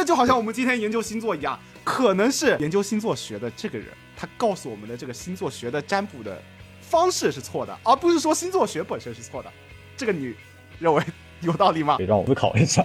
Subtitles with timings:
[0.00, 6.40] 那就好像我们今天研究星座一样，可能是研究星座学的这个人，他告诉我们的这个星座学的占卜的
[6.80, 9.52] 方式是错的，而不是说星座学本身是错的。
[9.98, 10.34] 这个你
[10.78, 11.04] 认为
[11.42, 11.98] 有道理吗？
[11.98, 12.82] 得让我思考一下。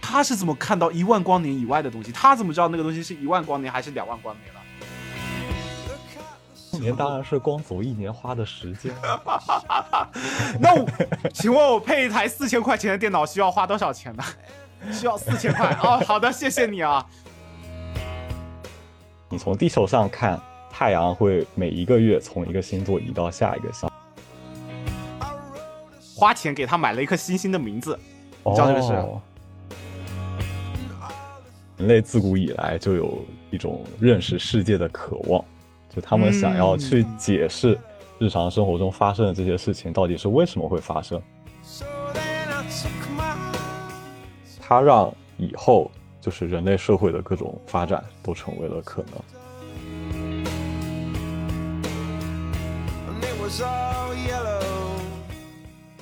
[0.00, 2.10] 他是怎么看到一万光年以外的东西？
[2.10, 4.59] 他怎么知道那个东西是一万光年还是两万光年了？
[6.80, 8.90] 一年当然是光走一年花的时间。
[10.58, 10.88] 那我，
[11.30, 14.24] 请问我配一台四千块钱的电脑需要花多少钱呢？
[14.90, 16.02] 需要四千块哦。
[16.06, 17.04] 好的，谢谢你啊。
[19.28, 20.40] 你从地球上看，
[20.70, 23.86] 太阳会每一个月从一个星座移到下一个星。
[26.16, 27.98] 花钱给他买了一颗星星的名字，
[28.42, 28.94] 你知道这个事？
[31.76, 35.44] 人类自古以来就有一种认识世界的渴望，
[35.92, 37.76] 就他们想要去解释
[38.20, 41.20] 日常生活中发生的这些事情到底是为什么会发生。
[44.60, 49.20] 它让以后就是人类社会的各种发展都成为了可能。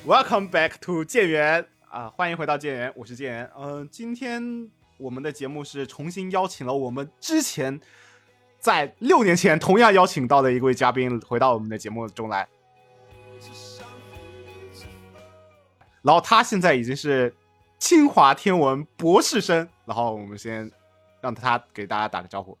[0.05, 3.49] Welcome back to 建元啊，欢迎回到建元，我是建元。
[3.59, 4.69] 嗯，今天。
[4.99, 7.79] 我们的节目是重新邀请了我们之前
[8.59, 12.47] 在六年前同样邀请到的一位嘉宾回到我们的节目中来，
[16.01, 17.33] 然后他现在已经是
[17.77, 20.69] 清华天文博士生，然后我们先
[21.21, 22.57] 让他给大家打个招呼。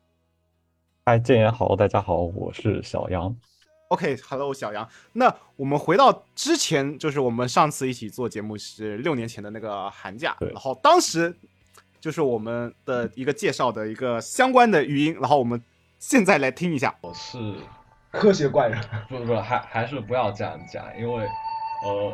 [1.05, 3.35] 嗨，建言好，大家好，我是小杨。
[3.89, 4.87] OK，Hello，小杨。
[5.11, 11.35] 那我们回到之前，就是我们上次一起做节目是六年前的那个寒假，然后当时。
[12.01, 15.61] 就是我们的一个介绍的一个相关的语音，然后我们
[15.99, 16.95] 现在来听一下。
[17.01, 17.57] 我是
[18.09, 21.25] 科学怪人，不是不是，还还是不要这样讲，因为
[21.83, 22.13] 呃，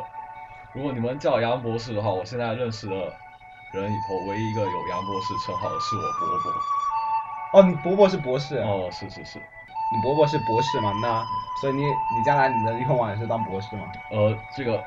[0.74, 7.60] 如果你们叫杨博士的话，我现在认识的人里头唯一一个有杨博士称号的是我伯伯。
[7.60, 8.56] 哦，你伯伯是博士？
[8.56, 10.92] 哦，是是是，你伯伯是博士嘛？
[11.00, 11.24] 那
[11.60, 13.84] 所以你你将来你的愿望也是当博士吗？
[14.10, 14.82] 呃，这个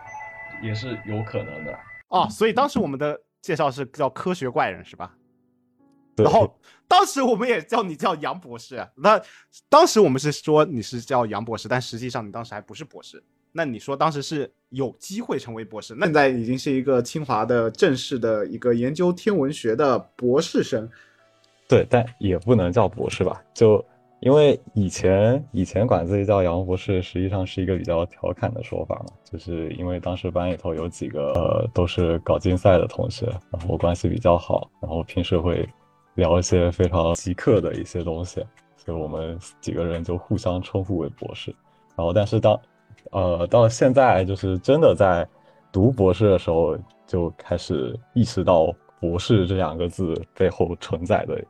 [0.62, 1.80] 也是有可能的。
[2.10, 3.18] 哦，所以当时我们的。
[3.42, 5.14] 介绍是叫科学怪人是吧？
[6.24, 6.54] 然后
[6.88, 9.22] 当时我们也叫你叫杨博士，那
[9.70, 13.24] 当时我们是说你是叫杨博士，但实际上你当时还不是博士。
[13.52, 20.90] 那你说当时是有机会成为博士，那现在已经是一个清华的正式的一个研究天文学的博士生。
[21.68, 23.42] 对，但也不能叫博士吧？
[23.54, 23.84] 就。
[24.22, 35.66] 因为以前以前管自己叫杨博士，实际上是一个比较调侃的说法嘛，就是因为当时班里头有几个呃都是搞竞赛的同学，然后关系比较好，然后平时会
[36.20, 38.46] 聊一些非常极客的一些东西，
[38.78, 41.56] 所以我们几个人就互相称呼为博士。
[41.96, 42.60] 然后但是当
[43.12, 45.28] 呃到现在就是真的在
[45.72, 46.78] 读博士的时候，
[47.08, 51.44] 就开始意识到博士这两个字背后承载的。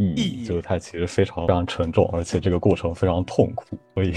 [0.00, 4.14] 意义就是它其实非常非常沉重，而且这个过程非常痛苦，所以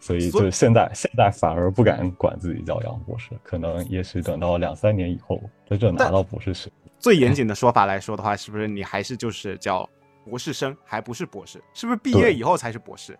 [0.00, 6.83] 所以就是现在现在反而不敢管自己叫杨博士，可能也许等到两三年以后真正拿到博士学位。
[7.04, 9.86] 最严谨的说法来说的话，是不是你还是就是叫
[10.24, 11.62] 博士生，还不是博士？
[11.74, 13.14] 是不是毕业以后才是博士？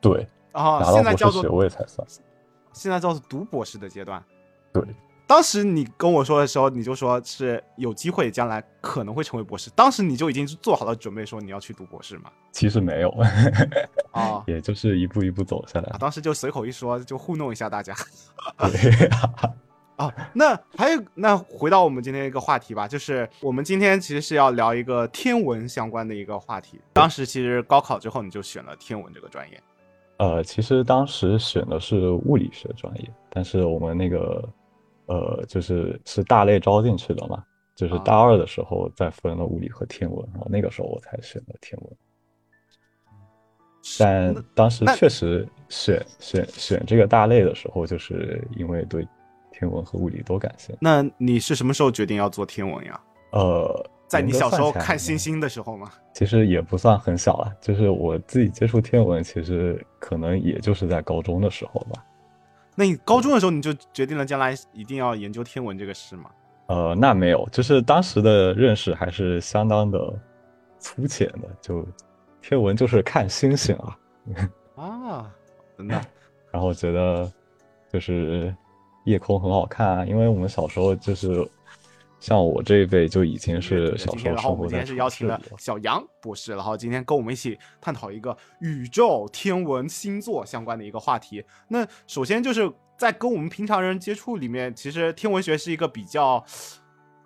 [0.00, 2.08] 对啊，现在叫做学位才算，
[2.72, 4.24] 现在叫做读博士的阶段。
[4.72, 4.82] 对。
[5.26, 9.68] 当时你跟我说的时候，你就说是有机会将来可能会成为博士。
[9.76, 12.30] 当时你就已经做好了准备，说你要去读博士嘛？
[12.52, 13.10] 其实没有，
[14.12, 15.98] 啊， 也就是一步一步走下来。
[15.98, 17.94] 当时就随口一说，就糊弄一下大家。
[18.70, 19.52] 对啊，
[20.32, 26.80] 那还有，那回到我们今天一个话题吧，就是我们今天其实是要聊一个天文相关的一个话题。
[26.92, 29.62] 当时其实高考之后你就选了天文这个专业。
[30.18, 34.48] 呃，其实当时选的是物理学专业，但是我们那个。
[35.08, 37.40] 呃，就是是大类招进去的嘛，
[37.76, 41.96] 就是大二的时候再分了物理和天文，然后那个时候我才选的天文。
[44.00, 49.06] 但当时确实选选选这个大类的时候，就是因为对
[49.58, 50.78] 天文和物理都感兴趣。
[50.80, 53.00] 那你是什么时候决定要做天文呀？
[53.32, 55.90] 呃，在你小时候看星星的时候吗？
[56.12, 62.04] 其实也不算很小了，就是我自己接触天文，其实可能也就是在高中的时候吧。
[62.74, 66.30] 那你高中的时候你就决定了将来一定要研究天文这个事吗？
[66.66, 69.98] 呃，那没有，就是当时的认识还是相当的
[70.78, 71.86] 粗浅的，就
[72.42, 73.98] 天文就是看星星啊。
[74.76, 75.30] 啊，
[75.78, 76.00] 真的。
[76.52, 77.30] 然后觉得
[77.92, 78.54] 就是
[79.06, 81.50] 夜空很好看啊，因为我们小时候就是。
[82.18, 84.34] 像我这一辈就已经是小时候。
[84.34, 91.44] 然后我们今天是邀请了小杨博士，然后今天跟我们一起探讨一个宇宙、天文、星座相关的一个话题。
[91.68, 96.42] 那首先就是在跟我们平常人接触里面，其实天文学是一个比较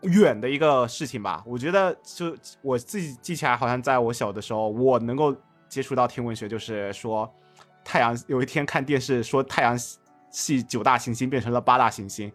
[0.02, 1.42] 远的一个事情吧。
[1.46, 5.34] 我觉得就我自己记起来，好像在我小的时候，我能够
[5.68, 7.32] 接触到天文学，就是说
[7.84, 9.78] 太阳有一天看电视说太阳
[10.30, 12.30] 系九大行星变成了八大行星，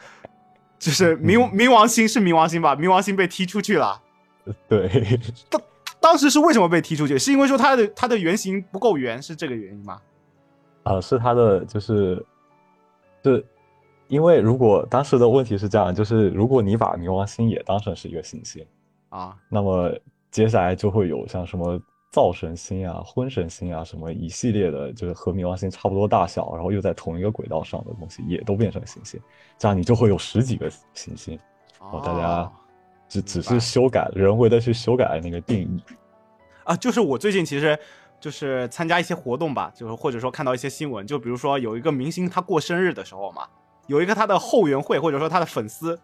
[0.78, 2.76] 就是冥冥王星是冥王星吧？
[2.76, 4.00] 冥王星被踢出去了。
[4.68, 5.18] 对，
[5.50, 5.62] 当
[6.00, 7.18] 当时是为什么被踢出去？
[7.18, 10.00] 是因为说它的它的原型不够圆，是这个原因吗？
[10.82, 12.24] 啊，是它的就是
[13.24, 13.44] 是。
[14.08, 18.62] 因为如果当时的问题是这样，就是如果你把冥王星也当成是一个行星
[19.08, 19.90] 啊，那么
[20.30, 21.80] 接下来就会有像什么
[22.12, 29.20] 灶神星啊、婚神星啊什么一系列的，就是和冥王星差不多大小，然后又在同一个轨道上的东西，也都变成行星，
[29.58, 31.36] 这样你就会有十几个行星。
[31.80, 32.52] 哦，大家
[33.08, 35.82] 只只是修改人为的去修改那个定义
[36.64, 37.76] 啊，就是我最近其实
[38.20, 43.48] 就是参加一些活动吧，就是或者说看到一些新闻，就比如说有一个明星他过生日的时候嘛。
[43.88, 45.98] 有一个他的后援会，或者说他的粉丝，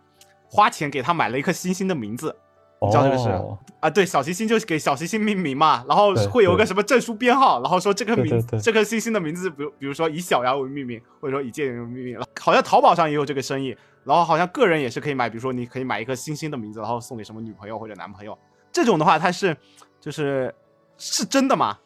[0.51, 2.35] 花钱给他买了一颗星星的名字，
[2.81, 3.29] 你知道这个是
[3.81, 3.91] 啊？
[3.91, 12.27] 对，小行星就是给小行星命名嘛，然后会有个什么证书编号，然后说这个名这颗星星的名字，比如比如说以小羊为命名，或者说以剑为命名了。
[12.41, 18.37] 好像淘宝上也有这个生意，然后好像个人也是可以买，比如说你可以买一颗星星的名字，然后送给什么女朋友或者男朋友。
[18.71, 19.57] 这种的话，它是
[20.01, 20.55] 就是
[20.97, 21.77] 是真的吗？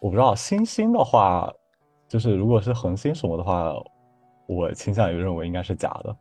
[0.00, 1.50] 我不知道，星星的话，
[2.08, 3.72] 就是如果是恒星什么的话。
[4.46, 6.14] 我倾向于认为应该是假的，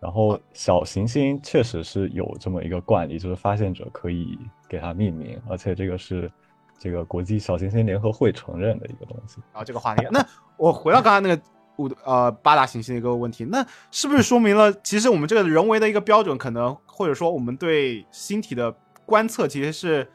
[0.00, 6.32] 然后小行星确实是有这么一个惯例，就是发现者可以给它命名，而且这个是
[6.78, 9.36] 这个国际小行星联合会承认的一个东西。
[9.52, 10.24] 然啊，这个话题，那
[10.56, 11.42] 我回到刚才那个
[11.76, 18.74] 五呃八大行星的一个问题，那是不是说明了其实我们这个人为的一个标准，可能或者说我们对星体的
[19.04, 20.10] 观测其实是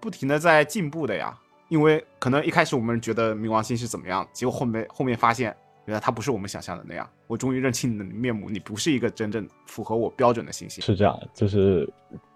[0.00, 1.38] 不停的在进步的呀？
[1.68, 5.54] 因为可能一开始我们觉得冥王星是怎么样，结果后面后面发现。
[5.86, 10.82] 原来他不是我们想象的那样，我终于认清你的面目，你不是一个真正符合我标准的星星。
[10.82, 11.88] 是这样，就是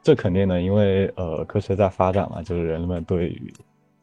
[0.03, 3.53] 这肯定的，因为呃，科学在发展嘛，就是人们对于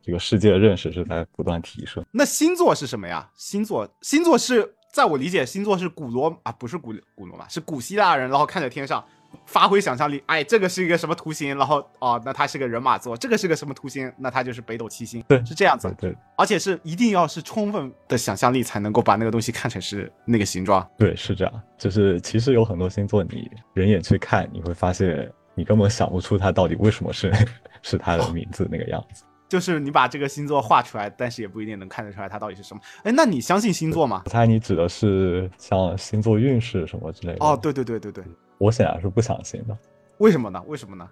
[0.01, 2.05] 这个世界的认识是在不断提升。
[2.11, 3.29] 那星座是什么呀？
[3.35, 9.03] 星座，星座是在我理解，星座是古罗啊，不是古古罗马，是古希腊人，然后看着天上。
[9.45, 11.57] 发挥想象力，哎，这个是一个什么图形？
[11.57, 14.11] 然后哦，那它是个人马座，这个是个什么图形？
[14.17, 15.23] 那它就是北斗七星。
[15.27, 15.93] 对，是这样子。
[15.97, 20.85] 对，而且是一定要是充分的想象力才能够把那个东西看成是那个形状。
[20.97, 21.61] 对，是这样。
[21.77, 27.31] 就是其实有很多星座，你人眼去看，你会发现你根本想不出它到底为什么是
[27.81, 29.23] 是它的名字那个样子。
[29.49, 32.81] 就是你把这个星座画出来，但是也不一定能看得出来它到底是什么。
[33.03, 34.23] 哎，那你相信星座吗？
[34.25, 37.45] 我猜你指的是像星座运势什么之类的。
[37.45, 38.23] 哦，对对对对对，
[38.57, 39.77] 我显然是不相信的。
[40.17, 40.61] 为什么呢？
[40.67, 41.09] 为什么呢？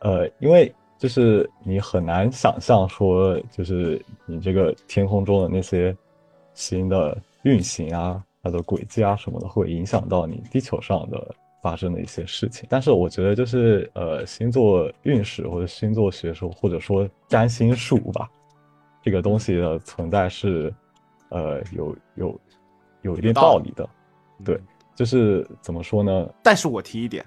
[0.00, 5.96] 呃，因为就是你很难想象说，就是你这个天空中的那些
[6.54, 11.34] 星的运行啊，它的轨迹啊什么的，会影响到你地球上的
[11.66, 12.64] 发生的一些事情。
[12.70, 18.30] 但是我觉得，就是呃，星座运势或者星座学说，或者说占星术吧，
[19.02, 20.72] 这个东西的存在是
[21.30, 22.40] 呃有有
[23.02, 23.88] 有一定道理的。
[24.44, 24.60] 对，
[24.94, 26.32] 就是怎么说呢？
[26.40, 27.26] 但是我提一点。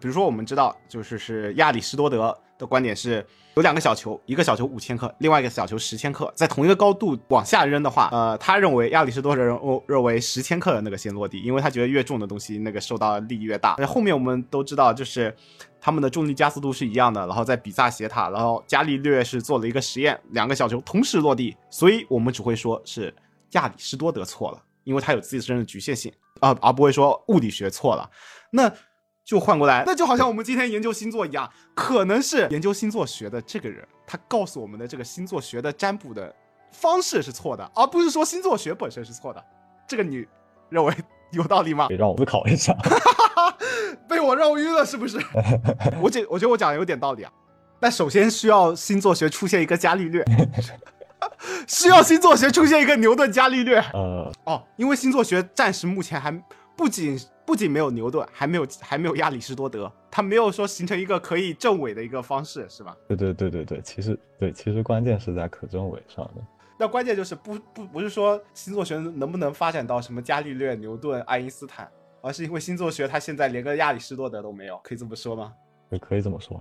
[0.00, 3.24] 比如说，我们知道，就是是亚里士多德的观点是，
[3.54, 13.76] 有两个小球，一个小球五千克，另外一个小球十千克，在同一个高度往下扔的话，呃，他认为亚里士多德认认为十千克的那个先落地，因为他觉得越重的东西那个受到力越大。
[13.78, 15.34] 那后面我们都知道，就是
[15.80, 23.14] 他们的重力加速度是一样的，然后在比萨斜塔，然后伽利略是做了一个实验，两个小球同时落地，所以我们只会说是
[23.52, 28.10] 亚里士多德错了，因为他有自身的局限性啊，而不会说物理学错了。
[28.50, 28.72] 那。
[29.26, 36.32] 就换过来，那就好像我们今天研究星座一样，可能是研究星座学的这个人，他告诉我们的这个星座学的占卜的
[36.70, 39.44] 方式是错的，而不是说星座学本身是错的。
[39.88, 40.24] 这个你
[40.68, 40.94] 认为
[41.32, 41.88] 有道理吗？
[41.98, 42.72] 让我思考一下，
[44.08, 45.18] 被我绕晕了是不是？
[46.00, 47.32] 我觉我觉得我讲的有点道理啊，
[47.80, 50.24] 但首先需要星座学出现一个伽利略，
[51.66, 53.80] 需要星座学出现一个牛顿伽利略。
[53.92, 56.30] 呃，哦，因为星座学暂时目前还
[56.76, 57.18] 不仅。
[57.46, 62.96] 不仅没有牛顿，还没有还没有亚里士多德，他没有说形成一个可以证伪的一个方式，是吧？
[63.06, 66.42] 对对对对对，其实对，其实关键是在可证伪上的。
[66.78, 71.88] 那关键就是不不不是说星座学能不能发展到什么伽利略、牛顿、爱因斯坦，
[72.20, 75.52] 而是因为星座学它现在连个亚里士多德都没有，可以这么说吗？
[75.90, 76.60] 也可以这么说。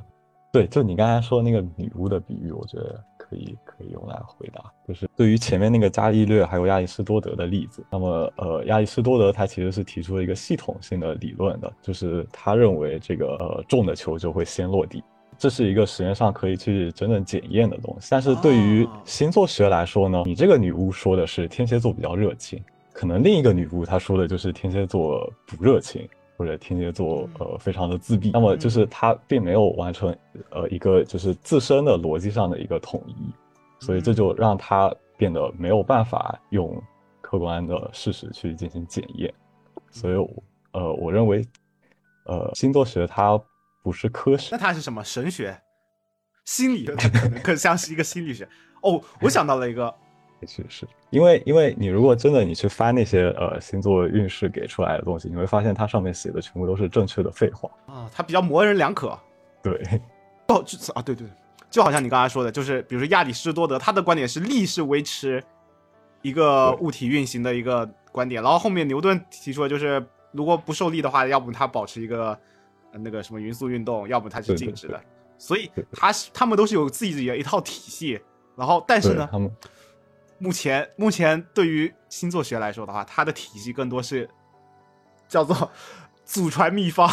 [0.54, 3.04] 对，就你刚才说那个女巫的比喻，我觉得。
[3.28, 15.04] 可以可以用来回答，就是对于前面那个伽利略还有亚里士多德的例子，那么呃，亚里士多德他其实是提出了一个系统性的理论的，就是他认为这个呃重的球就会先落地，
[15.40, 18.10] 这是一个实验上可以去真正检验的东西。
[18.12, 22.64] 但是对于星座学来说呢，你这个女巫说的是天蝎座比较热情，
[22.94, 30.16] 可能另一个女巫她说的就是天蝎座不热情，或者天蝎座呃非常的自闭，那么就是他并没有完成
[30.50, 33.16] 呃一个就是自身的逻辑上的一个统一，
[33.80, 36.82] 所以这就让他变得没有办法用
[37.22, 39.34] 客观的事实去进行检验，
[39.90, 40.16] 所以
[40.72, 41.46] 呃我认为
[42.26, 43.40] 呃星座学它
[43.82, 45.04] 不是科学，那它是什么？
[45.04, 45.58] 神学？
[46.44, 48.48] 心理 可能更像是一个心理学。
[48.84, 49.02] 哦。
[49.22, 49.92] 我想到了一个，
[50.46, 59.18] 也许是因为，因为你如果真的你去翻那些呃星座运势给出来的东西，你会发现它上面写的全部都是正确的废话啊，它比较模棱两可。
[59.64, 59.74] 对，
[60.48, 61.28] 哦，就啊，对对，
[61.72, 65.44] 就好像你刚才说的，就是比如说亚里士多德，他的观点是力是维持
[66.22, 72.38] 一个物体运行的一个观点，然后后面牛顿提出的就是如果不受力的话，要不它保持一个
[72.92, 75.02] 那个什么匀速运动，要不它是静止的。
[75.38, 78.18] 所以他是他们都是有自己的一套体系，
[78.56, 79.52] 然后但是呢，他们
[80.38, 84.30] 目前目前对于星座学来说的话，它的体系更多是
[85.28, 85.72] 叫做
[86.26, 87.10] 祖传秘方，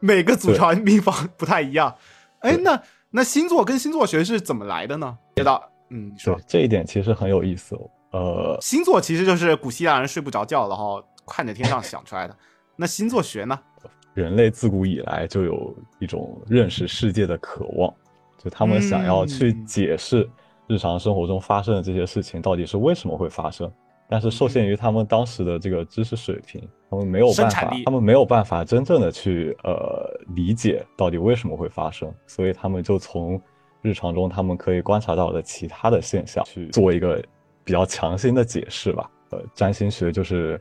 [0.00, 1.94] 每个祖传秘方不太一样。
[2.40, 5.18] 哎，那那星座跟星座学是怎么来的呢？
[5.36, 7.90] 接到，嗯，说这一点其实很有意思哦。
[8.12, 12.36] 呃，星座其实就是古希腊人睡不着觉，然后看着天上想出来的。
[12.76, 13.58] 那星座学呢？
[14.14, 17.94] 人类自古以来就有一种认识世界的渴望，
[18.36, 20.28] 就他们想要去解释
[20.66, 23.70] 日常生活中发生的这些事情到底是为什么会发生，
[24.08, 33.40] 但是受限于他们当时的这个知识水平，他们没有办法，他们没有办法真正的去呃理解到底为什么会发生，所以他们就从
[33.80, 37.22] 日常中他们可以观察到的其他的现象去做一个
[37.64, 39.10] 比较强行的解释吧。
[39.30, 40.60] 呃，占星学就是。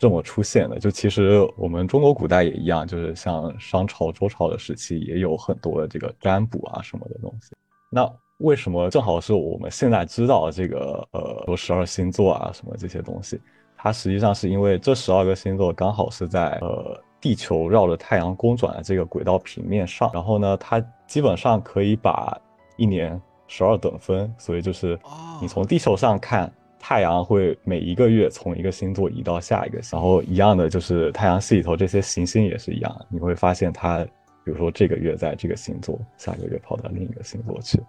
[0.00, 7.56] 这么出现的，就其实我们中国古代也一样，就是像商朝、周朝的时期，也有很多的这个占卜啊什么的东西。
[7.90, 13.40] 那为什么正好是我们现在知道这个呃十二星座啊什么这些东西？
[13.76, 22.36] 它实际上是因为这十二个星座刚好是在呃地球绕着太阳公转的这个轨道平面上，然后呢，它基本上可以把
[22.76, 24.98] 一年十二等分，所以就是
[25.40, 26.52] 你从地球上看。
[26.80, 34.04] 太阳会每一个月从一个星座移到下一个，然后一样的就是太阳系里头这些行星也是一样，你会发现它，
[34.44, 37.82] 比如说这个月在这个星座，下个月跑到另一个星座去，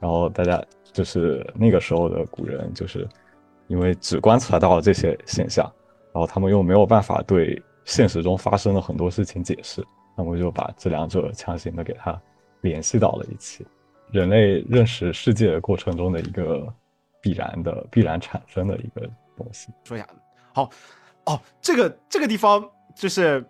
[0.00, 3.08] 然后大家就是那个时候的古人，就是
[3.68, 5.70] 因为只观察到了这些现象，
[6.12, 9.84] 然后他们又没有办法对现实中发生的很多事情解释，
[10.16, 12.20] 那么就把这两者强行的给它
[12.62, 13.66] 联系到了一起，
[14.10, 16.66] 人类认识世界的过程中的一个。
[17.22, 19.68] 必然的、必然产生的一个东西。
[19.84, 20.08] 说一下，
[20.54, 20.70] 好，
[21.26, 22.66] 哦，这个这个地方
[22.96, 23.44] 就是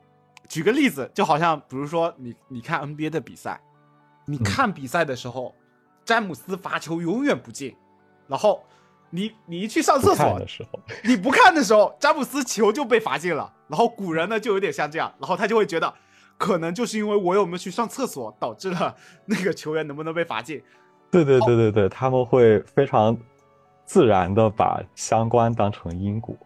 [0.48, 3.60] 举个例子，就好像比如说你你看 NBA 的比赛，
[4.26, 5.54] 你看比赛的时候，
[6.10, 7.76] 詹姆斯罚球永远不进，
[8.26, 8.64] 然后
[9.10, 13.52] 你你一去上厕所的时候，你不看的时候，詹姆斯球就被罚进了。
[13.68, 15.94] 然后古人呢就有点像这样，然后他就会觉得，
[16.36, 18.92] 可能就是因为我有没有去上厕所，导致了
[19.24, 20.60] 那个球员能不能被罚进。
[21.12, 23.16] 对对对对对，他们会非常。
[23.84, 26.36] 自然的把相关当成因果。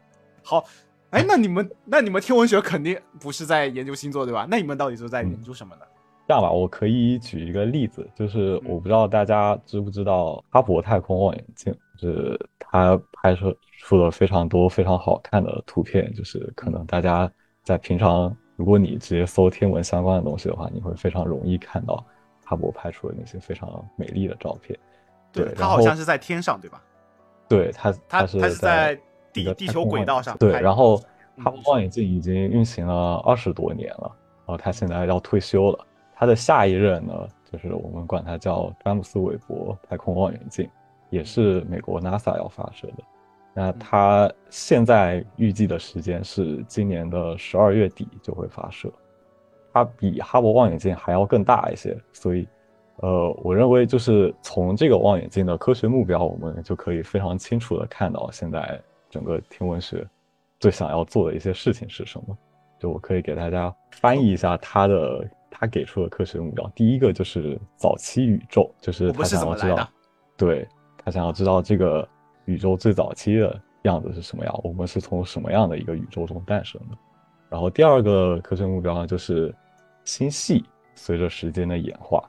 [0.42, 0.64] 好，
[1.10, 4.46] 哎，那你们那你们天文学肯定不是在研究星座对吧？
[4.50, 5.82] 那你们到底是在研究什么呢？
[6.26, 17.30] 这样吧，我可以举一个例子，就是我不知道大家知不知道哈勃太空望远镜，就是它拍摄出了非常多非常好看的图片，就是可能大家
[17.62, 22.02] 在平常如果你直接搜天文相关的东西的话，你会非常容易看到
[22.44, 24.78] 哈勃拍出的那些非常美丽的照片。
[25.30, 26.82] 对，它好像是在天上，对吧？
[27.46, 28.98] 对它，它是在
[29.30, 30.38] 地地球轨道上。
[30.38, 30.96] 对，然后
[31.36, 34.10] 哈勃望远镜已经运行了二十多年了，
[34.46, 35.86] 然后它现在要退休了。
[36.14, 40.68] 它的下一任呢，就是我们管它叫詹姆斯韦伯太空望远镜，
[41.10, 43.04] 也是美国 NASA 要发射的。
[43.52, 48.90] 那它现在预计的时间是今年的十二月底就会发射。
[49.72, 52.46] 它比哈勃望远镜还要更大一些，所以。
[52.98, 58.80] 呃，我认为就是从这个望远镜的科学目标，我们就可以非常清楚的看到现在
[59.10, 60.06] 整个天文学
[60.60, 62.38] 最想要做的一些事情是什么。
[62.78, 66.68] 就我可以给大家翻译一下他的他给出的科学目标。
[66.74, 69.88] 第一个就是早期宇宙，就是他想要知道，
[70.36, 70.68] 对
[71.02, 72.06] 他想要知道这个
[72.44, 76.96] 宇宙最早期的样子是什么样，我们是从什么样的一个宇宙中诞生的。
[77.48, 79.54] 然后第二个科学目标呢，就是
[80.04, 82.22] 星系随着时间的演化。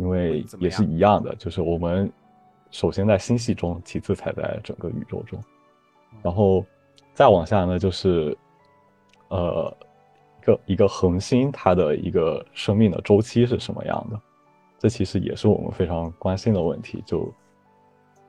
[0.00, 2.08] 因为也是一样的，就是我们
[2.70, 5.42] 首先在星系中，其次才在整个宇宙中，
[6.22, 6.64] 然后
[7.14, 8.38] 再往下呢，就是
[9.26, 9.87] 呃一
[10.48, 14.18] 个一个恒星它的一个生命的周期是什么样的？
[14.78, 17.02] 这其实也是我们非常关心的问题。
[17.04, 17.30] 就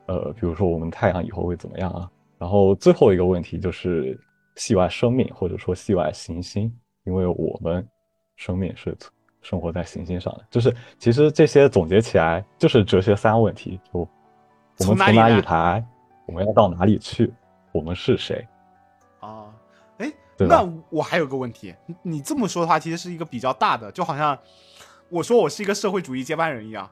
[0.06, 2.10] 呃，比如说我们太阳以后会怎么样啊？
[2.38, 4.18] 然后最后一个问题就是
[4.56, 6.70] 系外生命或者说系外行星，
[7.04, 7.86] 因为我们
[8.36, 8.96] 生命是
[9.40, 10.44] 生活在行星上的。
[10.50, 15.84] 就是其实这些总结起来就是哲学三问题：就我们从哪里来，
[16.26, 17.32] 我们要到哪里去，
[17.72, 18.46] 我们是谁？
[20.48, 24.38] 那我还有个问题，你这么说的话，其实是一个比较大的，就好像
[25.08, 26.88] 我说我是一个社会主义接班人一样。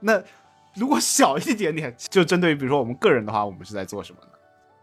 [0.00, 0.22] 那
[0.74, 4.28] 如果小一点点，就针对于比如说我们个人的话，我们是在做什么呢？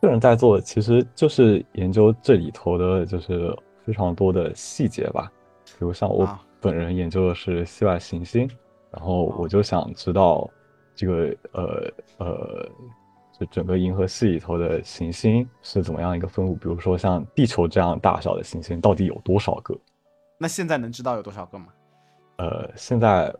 [0.02, 5.32] 个人在做，其实就是研究这里头的，就是非常多的细节吧。
[5.66, 6.28] 比如像我
[6.60, 8.50] 本人研究的是系外行星，
[8.92, 10.50] 然后我就想知道
[10.96, 12.70] 这个呃呃，
[13.40, 16.56] 就整个银河系里头的行星是怎么样一个分布。
[16.56, 19.76] 比如说像地球这样大小的行星到底有多少个？
[20.38, 21.68] 那现在能知道有多少个吗？
[22.38, 23.34] 呃，现在。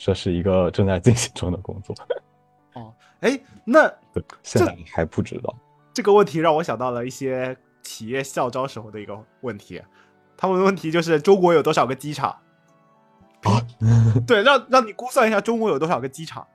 [0.00, 1.92] 这是一个正在进行中的工作。
[2.74, 3.92] 哦，哎，那
[4.44, 5.52] 现在还不知道。
[5.92, 9.82] 这个问题让我想到了一些企业校招时候的一个问题。
[10.36, 12.30] 他们的问题就是中国有多少个机场？
[13.42, 13.58] 啊，
[14.24, 16.46] 对，让让你估算一下中国有多少个机场，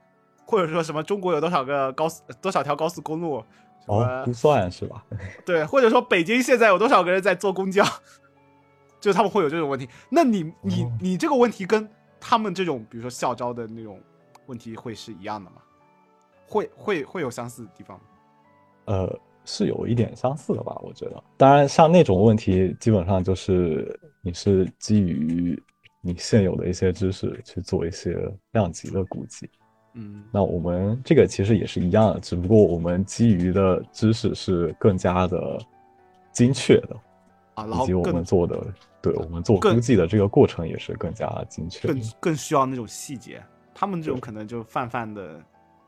[0.44, 3.44] 或者说什么中国有多少个高速多少条高速公路？
[3.86, 5.04] 哦，估算是吧？
[5.44, 7.84] 对，或者说北京现在有多少个人在坐公交？
[9.00, 9.88] 就他们会有这种问题。
[10.08, 11.88] 那你你你这个问题跟？
[12.26, 14.00] 他们这种，比如说校招的那种
[14.46, 15.56] 问题，会是一样的吗？
[16.46, 18.04] 会会会有相似的地方吗？
[18.86, 21.22] 呃，是有一点相似的吧，我觉得。
[21.36, 25.62] 当然，像那种问题，基本上就是你是基于
[26.00, 28.16] 你现有的一些知识去做一些
[28.52, 29.50] 量级的估计。
[29.94, 35.58] 嗯，那我们这个其实也是一样的，只不过我们基于的知识是更加的
[36.30, 36.96] 精确的。
[37.54, 38.60] 啊，以及我们做的，
[39.00, 43.40] 对我们做估计的这个过程也是更加精确，更更需要那种细节。
[43.72, 45.40] 他们这种可能就泛泛的，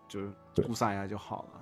[0.07, 0.31] 就是
[0.63, 1.61] 估算一下就好了。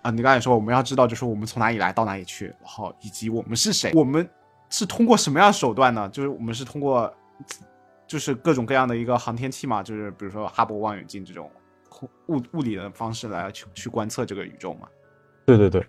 [0.00, 4.26] 啊，你刚才说我们要知道，就是我们从哪里来到哪里去，然后以及我们是谁，我们
[4.70, 6.08] 是通过什么样的手段呢？
[6.08, 7.12] 就是我们是通过，
[8.06, 11.50] 就是各种各样的一个航天器嘛，就是比如说哈勃望远镜这种
[12.28, 14.88] 物物理的方式来去去观测这个宇宙嘛。
[15.46, 15.84] 对对对。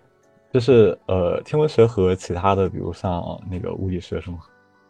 [0.52, 4.38] 就是呃，天文学和其他的，比如像那个物理学什么，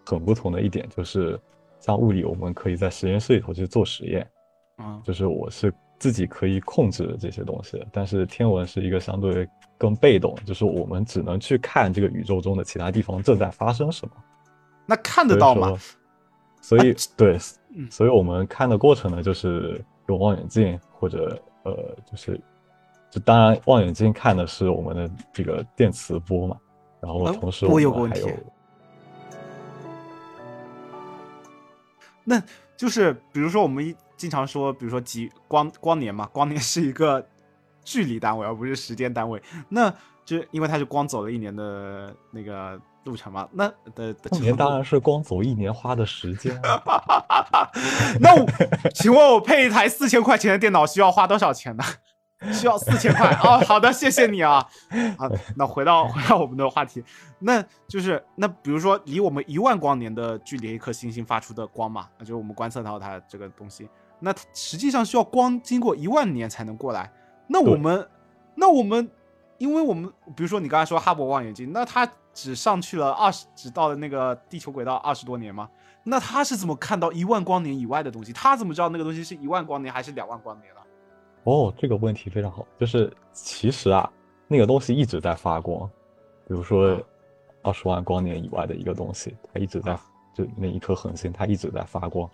[0.05, 1.41] 很不同的一点就是，
[1.81, 4.31] 像物理我们可以在实验室里头去做实验，
[4.77, 14.15] 啊，就是我是自己可以控制这些东西，但是天文是一个相对更被动，就是我们只能去看这个宇宙中的其他地方正在发生什么。
[14.85, 15.75] 那看得到吗？
[16.61, 17.39] 所以对，
[17.91, 22.41] 所以我们看的过程呢，就是用望远镜或者呃，就是。
[23.11, 26.57] 就当然，望远镜看的是我们的这个电磁波嘛，
[27.01, 28.29] 然后同时我们还有，
[32.25, 32.43] 那
[32.77, 37.25] 就是比如说我们经常说，比如说几光光年嘛，光年是一个
[37.85, 39.41] 距离单位，而不是时间单位。
[39.69, 46.61] 那就因为它是光走了一年的那个路程嘛，那的光年当然是光走一年花的时间。
[48.21, 48.47] 那我
[48.95, 51.85] 请问我配一台四千块钱的电脑需要花多少钱呢？
[52.53, 53.57] 需要四千块哦！
[53.67, 54.57] 好的，谢谢你啊。
[55.17, 57.03] 啊，那回到回到我们的话题，
[57.39, 63.89] 那就是那比如说离我们一万光年的距离一颗星星发出的光嘛，那就是我们观测到它这个东西，
[64.21, 67.11] 那实际上需要光经过一万年才能过来。
[67.47, 68.07] 那我们
[68.55, 69.11] 那我们，
[69.57, 75.71] 因为我们比如说你刚才说哈勃望远镜，那它只上去了二十，只到了那个地球轨道二十多年吗？
[76.03, 78.33] 那他是怎么看到一万光年以外的东西？
[78.33, 80.81] 他怎么知道那个东西是一万光年还是两万光年呢？
[81.45, 84.11] 哦，这个问题非常好，就是其实啊，
[84.49, 85.89] 那个东西一直在发光，
[86.47, 87.01] 比如说
[87.63, 89.95] 二十万光年以外的一个东西，它一直在，
[90.35, 92.29] 就那一颗恒星，它一直在发光，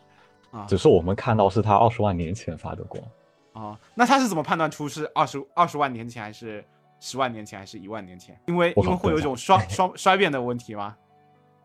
[0.50, 3.04] 啊，只是我们看到是它二十万年前发的光，
[3.52, 6.64] 啊，那他是怎么判断出是二十二十万年前还是
[7.00, 8.38] 十万年前还是一万年前？
[8.46, 10.96] 因为因为会有一种衰衰衰变的问题吗？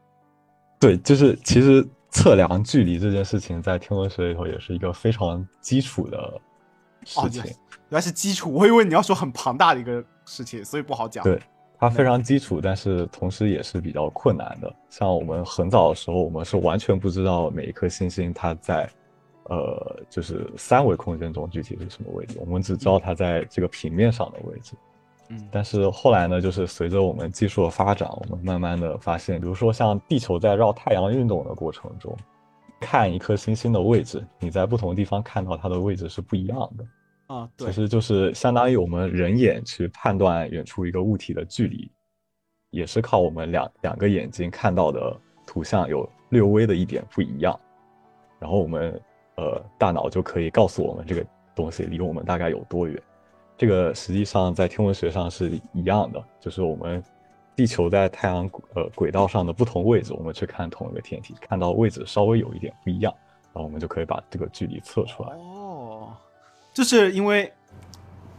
[0.79, 6.41] 对，就是其实测量距离这件事情，在天文学里头也是一个非常基础的。
[7.07, 7.53] 事情原
[7.91, 11.23] 来是基础，我以为你要说很庞大的一个事情，所以不好讲。
[11.23, 11.39] 对，
[11.77, 14.75] 它非常基础，但是同时也是比较困难的。
[14.89, 18.89] 像我们很早的时候，我们是完全不知道每一颗星星它在，
[19.49, 24.73] 呃，就是三维空间中具体是什么位置，我们只知道它在这个平面上的位置。
[25.29, 32.15] 嗯，但是后来呢，就是随着我们技术的发展，我们慢慢的发现，比如说像地球在绕太阳运动的过程中。
[32.81, 37.49] 看一颗星星的位置，你在不同地方看到它的位置是不一样的啊。
[37.55, 41.89] 对，其实就是相当于我们人眼去判断远处一个物体的距离，
[42.71, 47.57] 也是靠我们两两个眼睛看到的图像有略微的一点不一样，
[48.39, 49.01] 然后我们
[49.37, 53.01] 呃大脑就可以告诉我们这个东西离我们大概有多远。
[53.57, 57.03] 这个实际上在天文学上是一样的，就是我们
[57.55, 63.13] 地球在太阳呃轨道上的不同位置，我们去看同一个天体，看到位置稍微有一点不一样，
[63.53, 65.29] 然后我们就可以把这个距离测出来。
[65.37, 66.13] 哦，
[66.73, 67.51] 就是因为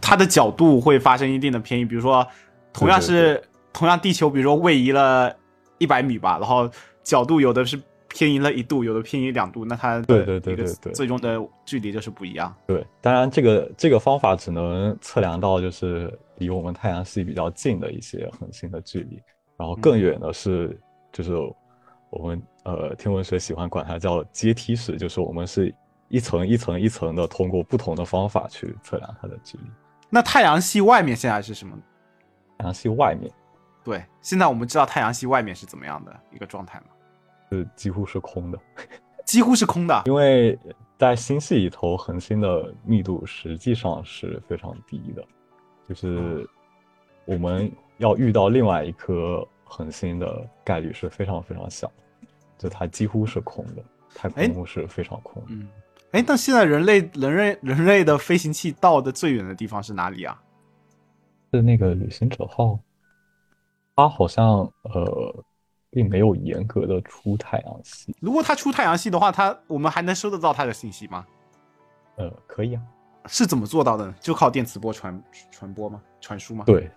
[0.01, 2.27] 它的角度会发生一定的偏移，比如说
[2.73, 5.35] 同样是同样地球，比如说位移了
[5.79, 6.71] 一百米吧，然后
[7.03, 7.81] 角度有的是
[8.17, 12.55] 偏移了一度，有的偏移两度，那它对对对对对最终的距离就是不一样。
[12.67, 19.21] 对，当然这个这个方法只能测量到就是离我们太阳系比较近的一些恒星的距离，
[19.59, 20.81] 然后更远的是
[21.13, 21.35] 就是
[22.09, 25.75] 我们呃天文学喜欢管它叫阶梯式，就是我们是
[26.09, 29.65] 一层一层一层的通过不同的方法去测量它的距离。
[30.09, 31.77] 那太阳系外面现在是什么？
[32.57, 33.31] 太阳系外面
[33.85, 36.87] 对，现在我们知道太阳系外面是怎么样的一个状态吗？
[37.51, 38.59] 是几乎是空的，
[39.27, 40.03] 几乎是空的。
[40.07, 40.59] 因为
[40.99, 45.25] 在星系里头，恒星的密度实际上是非常低的，
[45.89, 46.49] 就是
[47.25, 51.91] 我们要遇到另外一颗恒星的概率是非常非常小，
[52.57, 53.83] 就它几乎是空的，
[54.15, 55.49] 太哎空是非常空的。
[55.51, 55.69] 嗯，
[56.13, 60.41] 哎，那现在人类人类人类的飞行器到的最远的地方是哪里啊？
[61.53, 62.79] 是那个旅行者号，
[63.95, 65.45] 它好像呃
[65.97, 71.25] 并没有严格的出太阳系，如果它出太阳系的话，它我们还能收得到它的信息吗？
[72.17, 72.83] 呃，可以啊，
[73.25, 74.15] 是怎么做到的呢？
[74.21, 75.19] 就靠电磁波传
[75.51, 75.99] 传播吗？
[76.21, 76.91] 传输吗？，对，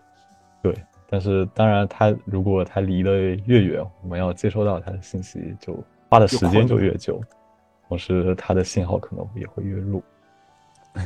[0.61, 0.75] 对，
[1.09, 3.13] 但是当然，它如果它离得
[3.45, 7.21] 越远，我们要接收到它的信息就花的时间就越久，
[7.87, 10.03] 同时它的信号可能也会越弱。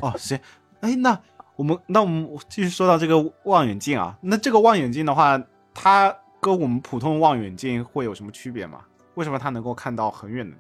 [0.02, 0.40] 哦，行，
[0.82, 1.16] 哎，那
[1.56, 5.40] 我们那我们继续说到这个望远镜啊，那这个望远镜的话，
[5.76, 8.82] 它跟我们普通望远镜会有什么区别吗？
[9.16, 10.58] 为什么它能够看到很远的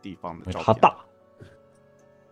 [0.00, 0.64] 地方的照片？
[0.64, 0.96] 它大，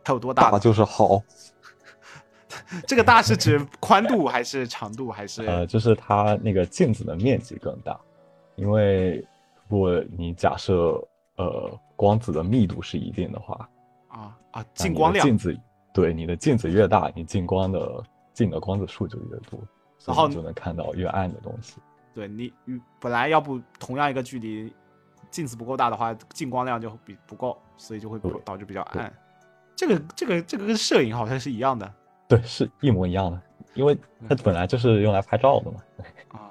[0.05, 0.61] 它有多大呢？
[0.61, 1.21] 就是好。
[2.87, 5.45] 这个大是指宽度还是长度还是？
[5.45, 7.99] 呃，就是它那个镜子的面积更大，
[8.55, 9.17] 因为
[9.69, 11.03] 如果你假设
[11.37, 13.69] 呃光子的密度是一定的话，
[14.09, 15.59] 啊啊，进光量镜，子
[15.93, 19.61] 对你的镜子越大，你进光的进的光子数就越多，
[20.07, 21.77] 然后你就能看到越暗的东西。
[22.17, 24.73] 对你与本来要不同样一个距离，
[25.31, 29.13] 镜子不够大的话，进光量就比不够，所以就会导致比较暗。
[29.75, 31.95] 这个这个这个跟摄影好像是一样的
[32.27, 33.39] 对，是一模一样的，
[33.75, 33.95] 因为
[34.27, 35.83] 它本来就是用来拍照的嘛。
[36.29, 36.51] 啊。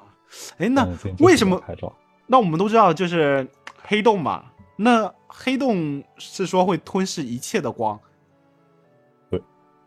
[0.60, 1.92] 哎，那为什么拍照？
[2.28, 3.50] 那我们都知道，就是
[3.82, 4.46] 黑洞嘛。
[4.78, 8.00] 那黑洞是说会吞噬一切的光。
[9.32, 9.42] 对。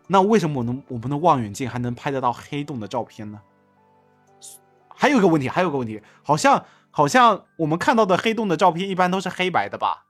[0.09, 3.41] 那为什么我能我们的望远镜还能拍得到黑洞的照片呢？
[5.01, 10.07] 还有一个问题，还有个问题，好像好像我们看到的黑洞的照片一般都是黑白的吧？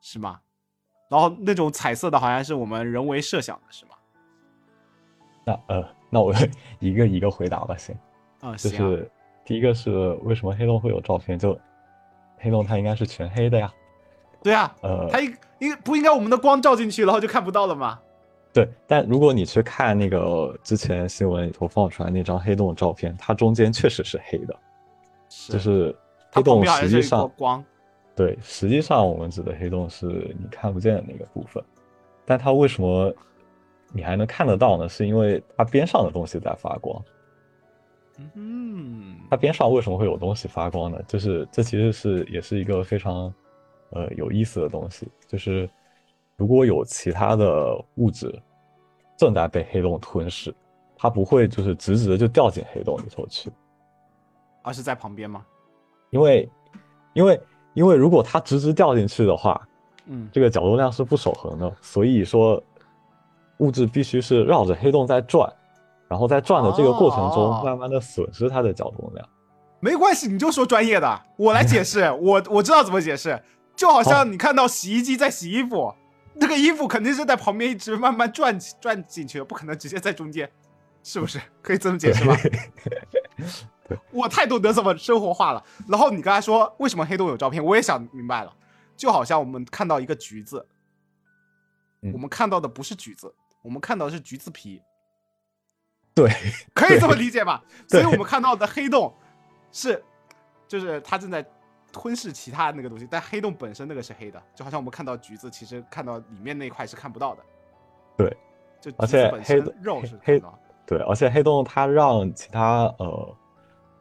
[0.00, 0.40] 是吗？
[1.10, 3.90] 然后那种彩色的好像是我们人为设想的，是吗？
[5.44, 6.32] 那呃，那我
[6.78, 7.98] 一个一个回答吧，先。
[8.40, 9.10] 啊、就是
[9.44, 9.90] 第一个是
[10.22, 11.36] 为什么黑洞会有照片？
[11.36, 11.58] 就
[12.38, 13.72] 黑洞它应该是全黑的呀。
[14.40, 18.00] 对啊，呃，它应应不应该我们的光照进去，然后就看不到了吗？
[18.52, 24.54] 对，但如果你去看那个之前新闻里头放出来那张黑洞的照片，它中间确实是黑的，
[25.30, 25.96] 是就是
[26.30, 27.64] 黑洞实际上光。
[28.14, 30.06] 对，实际上我们指的黑洞是
[30.38, 31.64] 你看不见的那个部分，
[32.26, 33.10] 但它为什么
[33.90, 34.86] 你还能看得到呢？
[34.86, 37.02] 是因为它边上的东西在发光。
[38.34, 41.00] 嗯，它边上为什么会有东西发光呢？
[41.08, 43.32] 就是这其实是也是一个非常
[43.92, 45.68] 呃有意思的东西，就是
[46.42, 48.36] 如果有其他的物质
[49.16, 50.52] 正在被黑洞吞噬，
[50.96, 53.48] 它不会就是直直的就掉进黑洞里头去，
[54.60, 55.46] 而是在旁边吗？
[56.10, 56.50] 因为
[57.12, 57.40] 因为
[57.74, 59.62] 因为如果它直直掉进去的话，
[60.06, 62.60] 嗯，这个角动量是不守恒的，所以说
[63.58, 65.48] 物质必须是绕着黑洞在转，
[66.08, 67.32] 然后在转的这个过程哦。
[67.32, 69.28] 中，慢慢的损失它的角动量。
[69.78, 73.40] 没关系，你就说专业的，我来解释， 我我知道怎么解释，
[73.76, 75.94] 就好像你看到洗衣机在洗衣服，
[76.34, 80.50] 那个衣服肯定是在旁边一直慢慢转转进去的，不可能直接在中间，
[81.02, 81.40] 是不是？
[81.62, 82.36] 可以这么解释吧？
[84.10, 85.62] 我太懂得怎么生活化了。
[85.86, 88.52] 然后你刚才说为什么黑洞有照片，我也想明白了，
[88.96, 90.66] 就好像我们看到一个橘子，
[92.00, 94.80] 嗯我们看到的不是橘子，我们看到的是橘子皮，
[96.14, 96.30] 对，
[96.74, 97.62] 可以这么理解吧？
[97.86, 99.14] 所以我们看到的黑洞
[99.70, 100.02] 是，
[100.66, 101.44] 就是它正在
[101.92, 107.42] 吞噬其他那个东西，但黑洞本身那个是黑的，就好像我们看到橘子，其实看到里面那一块是看不到的。
[108.16, 108.36] 对，
[108.80, 110.52] 就而且黑洞肉是黑的。
[110.86, 113.36] 对，而且黑洞它让其他呃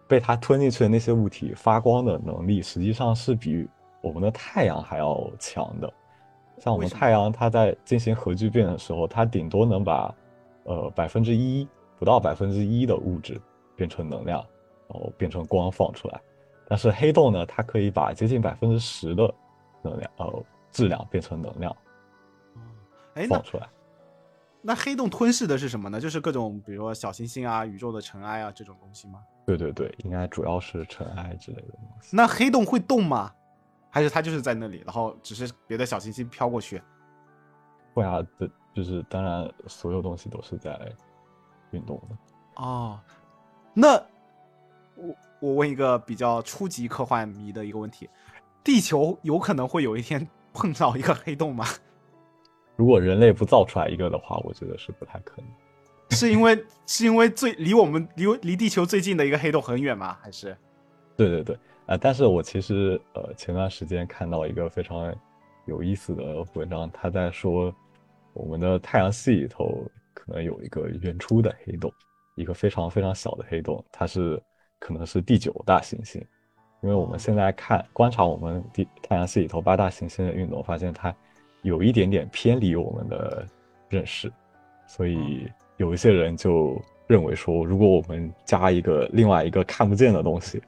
[0.08, 3.68] 被它吞进去的那些物体发光的能力，实际上是比
[4.02, 5.94] 我们的太阳还要强的。
[6.58, 10.14] 像我们太阳，它在进行核聚变的时候，它顶多能把
[10.64, 13.40] 呃百分之一不到百分之一的物质
[13.76, 14.40] 变成能量，
[14.88, 16.22] 然后变成光放出来。
[16.72, 19.34] 但是黑洞呢，它可以把接近百分之十的
[19.82, 21.76] 能量呃质量变成能量
[23.16, 23.68] 哎，放出来。
[24.62, 26.00] 那黑洞吞噬的是什么呢？
[26.00, 29.22] 就是各种比如说小行星啊、宇宙的尘埃啊这种东西吗？
[29.46, 32.16] 对对对，应该主要是尘埃之类的东西。
[32.16, 33.34] 那黑洞会动吗？
[33.90, 36.82] 还是它就是在那里，然后只是别的小行星飘过去？
[37.94, 40.80] 会啊，的就是当然所有东西都是在
[41.72, 42.64] 运动的。
[42.64, 42.98] 哦，
[43.74, 44.02] 那
[44.96, 48.08] 我我问一个比较初级科幻迷的一个问题：
[48.64, 51.66] 地球有可能会有一天 碰到一个黑洞吗？
[52.78, 55.46] 如果人类不造出来一个的话，我觉得是不太可能。
[56.12, 60.16] 是因为 是因为最离我们离离地球最近的一个黑洞很远吗？
[60.22, 60.56] 还是？
[61.18, 65.14] 对对对，啊、但是我其实呃前段时间看到一个非常
[65.66, 67.74] 有意思的文章，他在说
[68.34, 71.92] 我们的太阳系里头可能有一个原初的黑洞，
[72.36, 74.42] 一个非常非常小的黑洞，它是
[74.82, 76.20] 可能是第九大行星，
[76.82, 81.16] 因为我们现在看观察我们地太阳系里头八大行星的运动，发现它
[81.62, 83.48] 有一点点偏离我们的
[83.90, 84.34] 认识，
[84.88, 90.60] 所以有一些人就认为说，如果我们加一个另外一个看不见的东西，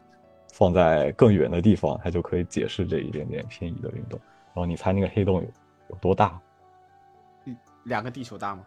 [0.54, 4.20] 放在更远的地方，它就可以解释这一点点偏移的运动。
[4.54, 5.48] 然后你猜那个黑洞有
[5.90, 6.40] 有多大？
[7.86, 8.64] 两个地球大吗？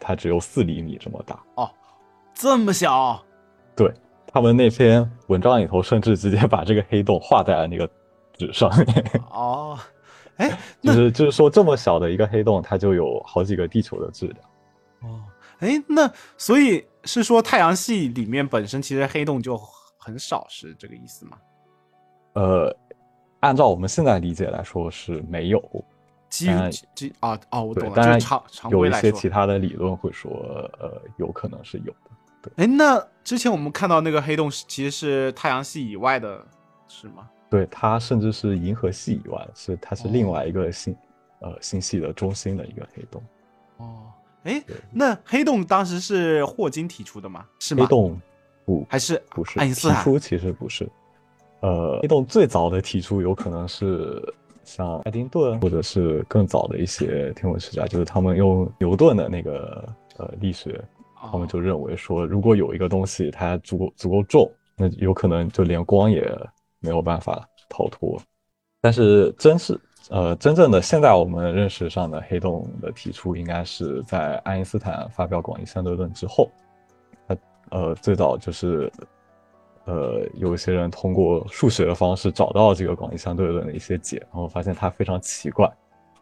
[0.00, 1.40] 它只有四厘米这么大。
[1.54, 1.70] 哦，
[2.34, 3.24] 这么小？
[3.76, 3.94] 对
[4.34, 7.88] 他们那篇文章里头，甚至直接把这个黑洞画在了那个
[8.36, 9.22] 纸上面。
[9.30, 9.78] 哦，
[10.38, 10.50] 哎，
[10.82, 14.38] 就是就是说，这么小的一个黑洞，它就有好几个地球的质量。
[15.02, 15.22] 哦，
[15.60, 19.56] 哎，那所以是说太阳系里面本身其实黑洞就
[19.96, 21.38] 很少，是这个意思吗？
[22.32, 22.76] 呃，
[23.38, 25.62] 按照我们现在理解来说是没有，
[26.28, 28.18] 基当然基基啊啊，我懂了，当然
[28.68, 29.28] 有规一些其。
[29.28, 30.32] 他的理论会说，
[30.80, 32.10] 呃，有可能是有的。
[32.56, 36.44] 哎，那之前我们看到那个黑洞是其实是太阳系以外的，
[36.88, 37.28] 是吗？
[37.50, 40.96] 对，它甚至是银河系以外，是它是另哦外一个星，
[41.40, 43.22] 呃，星系的中心的一个黑洞。
[43.76, 44.06] 哦，
[44.42, 47.46] 哎，那黑洞当时是霍金提出的吗？
[47.60, 47.82] 是吗？
[47.82, 48.20] 黑洞
[48.64, 49.98] 不还是不是爱因斯坦？
[49.98, 50.88] 提出其实不是，
[51.60, 54.20] 呃，黑洞最早的提出有可能是
[54.64, 60.82] 像爱丁顿，或者是更早的一些天文学家，就是他们用牛顿的那个呃力学，
[61.30, 66.22] 他们就认为说，如果有一个东西它足够足够重，那有可能就连光也
[66.80, 68.20] 没有办法逃脱。
[68.80, 76.50] 但是真是呃真正的现在我们认识上的黑洞的提出，应该是在爱因斯坦发表广义相对论之后，
[77.26, 77.36] 他
[77.70, 78.92] 呃最早就是
[79.86, 85.66] 呃有一些人通过数学的方式找到这个广义相对论的一些解，然后发现它非常奇怪，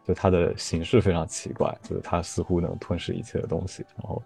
[0.05, 3.85] 就它的形式非常奇怪，就是它似乎能吞噬一切的东西。
[3.97, 4.21] 然后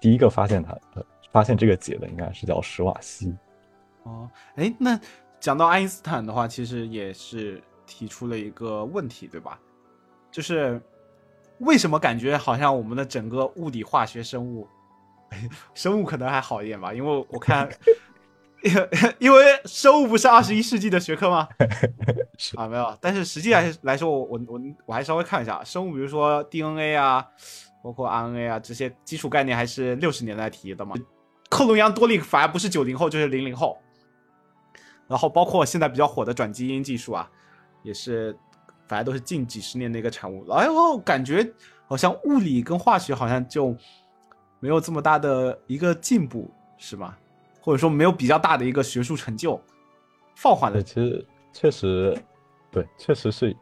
[0.00, 3.36] 第一个发现它的发现这个解的应该是叫史瓦西。
[4.04, 4.98] 哦，哎，那
[5.38, 9.58] 讲到爱因斯坦的话，其实也是提出了一个问题，对吧？
[10.30, 10.80] 就是
[11.58, 14.66] 为什么感觉好像我们的整个物理、化学、生物，
[15.74, 17.68] 生物可能还好一点吧，因为我看，
[19.18, 21.48] 因为生物不是二十一世纪的学科吗？
[22.38, 27.26] 是啊，没有，但是实际来来说，我我我我还稍微看一下生物，比如说 DNA 啊，
[27.82, 30.94] 包括 RNA 啊这些基础概念，还是六十年代提的嘛。
[31.48, 33.78] 克隆羊多利反而不是九零后就是零零后，
[35.08, 37.30] 然后包括现在比较火的转基因技术啊，
[37.82, 38.36] 也是
[38.86, 40.48] 反正都是近几十年的一个产物。
[40.50, 41.52] 哎呦，感觉
[41.86, 43.76] 好像物理跟化学好像就
[44.60, 47.16] 没有这么大的一个进步，是吗？
[47.60, 49.60] 或者说没有比较大的一个学术成就，
[50.34, 52.16] 放缓了，其实确实，
[52.70, 53.54] 对，确实是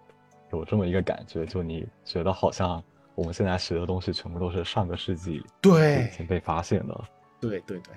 [0.53, 2.83] 有这么一个感觉，就你觉得好像
[3.19, 7.05] 我们现在学的东西全部都是上个世纪就对已经被发现的。
[7.41, 7.93] 对对对，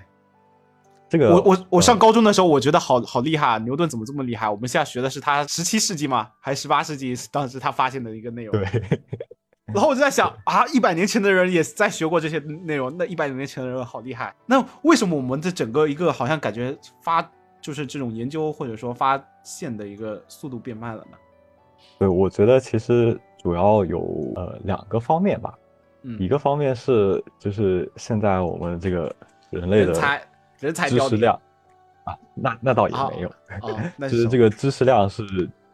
[1.08, 3.58] 这个我我我上呃高中的时候，我觉得好好厉害啊！
[3.58, 4.48] 牛顿怎么这么厉害？
[4.48, 6.28] 我们现在学的是他十七世纪吗？
[6.40, 7.14] 还是十八世纪？
[7.30, 8.52] 当时他发现的一个内容。
[8.52, 8.64] 对，
[9.72, 14.34] 然后我就在想啊，一百年前的人也在学过这些内容，那一百年前的人好厉害。
[14.44, 17.22] 那为什么我们的整个一个好像感觉发
[17.60, 21.16] 就是这种研究或者说发现的一个速度变慢了呢？
[22.00, 25.58] 对，我觉得其实主要有呃两个方面吧。
[26.02, 29.14] 嗯，一个方面是就是现在我们这个
[29.50, 29.92] 人类的
[30.58, 31.40] 人才知识量
[32.04, 33.32] 啊，那那倒也啊没有，
[34.08, 35.22] 就是这个知识量是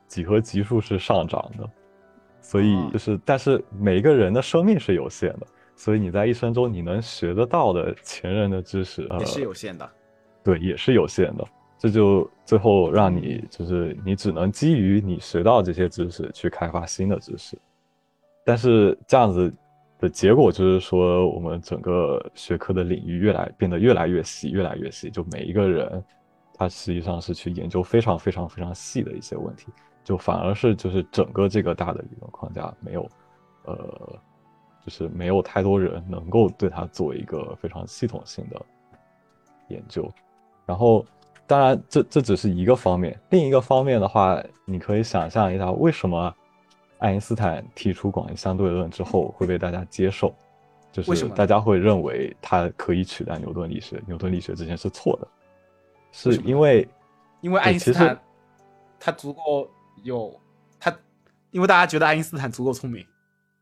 [0.07, 1.69] 几何级数是上涨的，
[2.43, 9.91] 所以哦就是但是每一个人的生命是有限的，所以你在一生中你能学得到的前人的知识，呃，也是有限的。
[10.45, 11.45] 对，也是有限的。
[11.79, 17.57] 这就最后让你就是你只能基于你学到这些知识去开发新的知识，
[18.45, 19.53] 但是这样子
[20.01, 26.05] 的结果就是说，我们整个学科的领域越来变得越来越细，越来越细，就每一个人
[26.55, 29.69] 他实际上是去研究非常非常非常细的一些问题，
[30.03, 33.09] 就反而是就是整个这个大的理论框架没有，
[33.67, 34.19] 呃，
[34.85, 38.61] 就是没有太多人能够对它做一个非常系统性的
[39.69, 40.11] 研究。
[40.67, 41.05] 然后，
[41.49, 46.33] 当然这这只是一个方面，另一个方面的话，你可以想象一下，为什么
[46.99, 50.33] 爱因斯坦提出广义相对论之后会被大家接受？
[50.93, 55.29] 就是大家会认为他可以取代牛顿力学，牛顿力学之前是错的，
[56.13, 56.89] 是因为
[57.41, 58.19] 因为爱因斯坦
[59.01, 59.69] 他足够
[60.03, 60.33] 有
[60.79, 60.95] 他，
[61.51, 63.05] 因为大家觉得爱因斯坦足够聪明。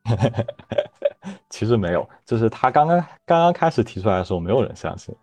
[1.51, 5.15] 其实没有，就是他刚刚刚刚开始提出来的时候，没有人相信，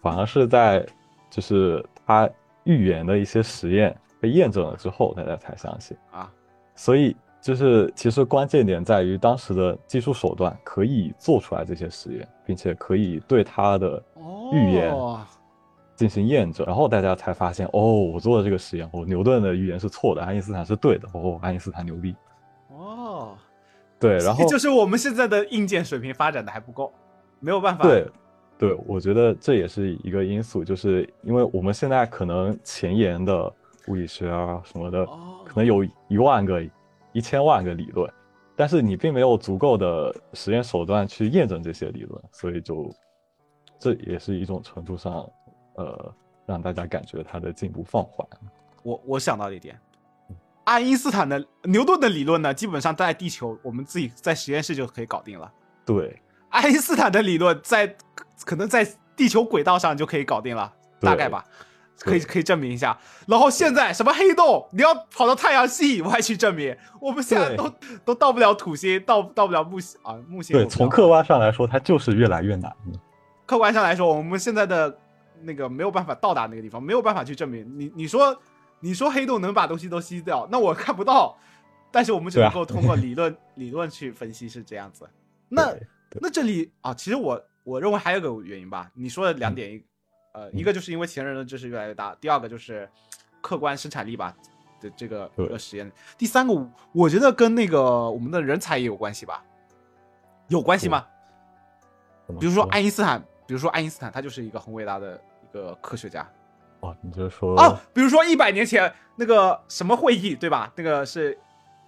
[0.00, 0.86] 反而是在
[1.28, 2.30] 就是他
[2.64, 6.30] 预言的一些实验被验证了之后，大家才相信啊，
[6.74, 7.16] 所以。
[7.42, 14.04] 就是其实关键点在于当时的技术手段可以做出来这些实验，并且可以对他的
[14.52, 14.94] 预言
[15.96, 22.14] 进行验证，然后大家才发现哦，我做的这个实验，哦，牛顿的预言是错的，爱因斯坦是对的，哦，爱因斯坦牛逼。
[22.68, 23.38] 哦，
[23.98, 26.92] 对，然后就是我们现在的硬件水平发展的还不够，
[27.38, 27.84] 没有办法。
[27.84, 28.06] 对，
[28.60, 33.52] 对，我觉得这也是一个因素，就是因为我们现在可能前沿的
[33.88, 35.04] 物理学啊什么的，
[35.44, 36.64] 可能有一万个。
[37.12, 38.08] 一千万个理论，
[38.54, 42.88] 但是你并没有足够的实验手段去验证这些理论，所以就
[43.80, 45.28] 这也是一种程度上，
[45.74, 46.14] 呃，
[46.46, 48.24] 让大家感觉它的进步放缓。
[48.84, 49.76] 我我想到一点，
[50.62, 55.52] 爱因斯坦的、牛顿的理论呢，基本上在地球我们自己在实验室就可以搞定了。
[55.84, 57.92] 对，爱因斯坦的理论在
[58.44, 61.44] 可能在地球轨道上就可以搞定了，大概吧。
[62.02, 62.98] 可以可以证明一下，
[63.28, 67.70] 然后现在什么黑洞，你要跑到太阳系以外去证明，我们现在都
[68.06, 70.56] 都到不了土星，到到不了木星啊木星。
[70.56, 72.74] 对，从客观上来说，它就是越来越难。
[73.44, 74.98] 客观上来说，我们现在的
[75.42, 77.70] 那个没有办法到达那个地方，没有办法去证明。
[77.78, 78.34] 你你说
[78.80, 81.36] 你说黑洞能把东西都吸掉，那我看不到，
[81.90, 85.06] 但是我们只能够通过理论理论去分析是这样子。
[85.50, 85.74] 那
[86.12, 89.84] 那这里啊，其实我我认为还有个原因吧，你说的两点一。
[90.32, 92.88] 呃，一个就是因为前人的知识越来越大，第二个就是
[93.40, 94.32] 客观生产力吧
[94.80, 95.90] 的这个个实验。
[96.16, 96.54] 第三个，
[96.92, 99.42] 我觉得跟那个我们的人才也有关系吧？
[100.46, 101.04] 有关系吗？
[102.38, 106.24] 比如说爱因斯坦，比如说爱因斯坦，他就是一个很伟大的一个科学家。
[106.78, 110.72] 哦，你就说哦，比如说一百年前那个什么会议，对吧？
[110.76, 111.36] 那个是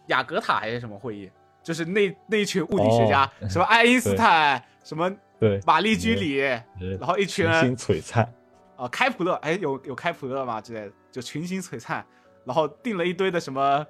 [0.09, 1.31] 雅格塔还是什么会议？
[1.63, 5.09] 就是那那一群物理学家，什么爱因斯坦，什么。
[5.43, 8.33] 对，玛丽居里，然后一群人群星璀璨，
[8.77, 10.61] 啊，开普勒，哎，有有开普勒吗？
[10.61, 12.07] 之类的，就群星璀璨，
[12.45, 13.85] 然后定了一堆的什么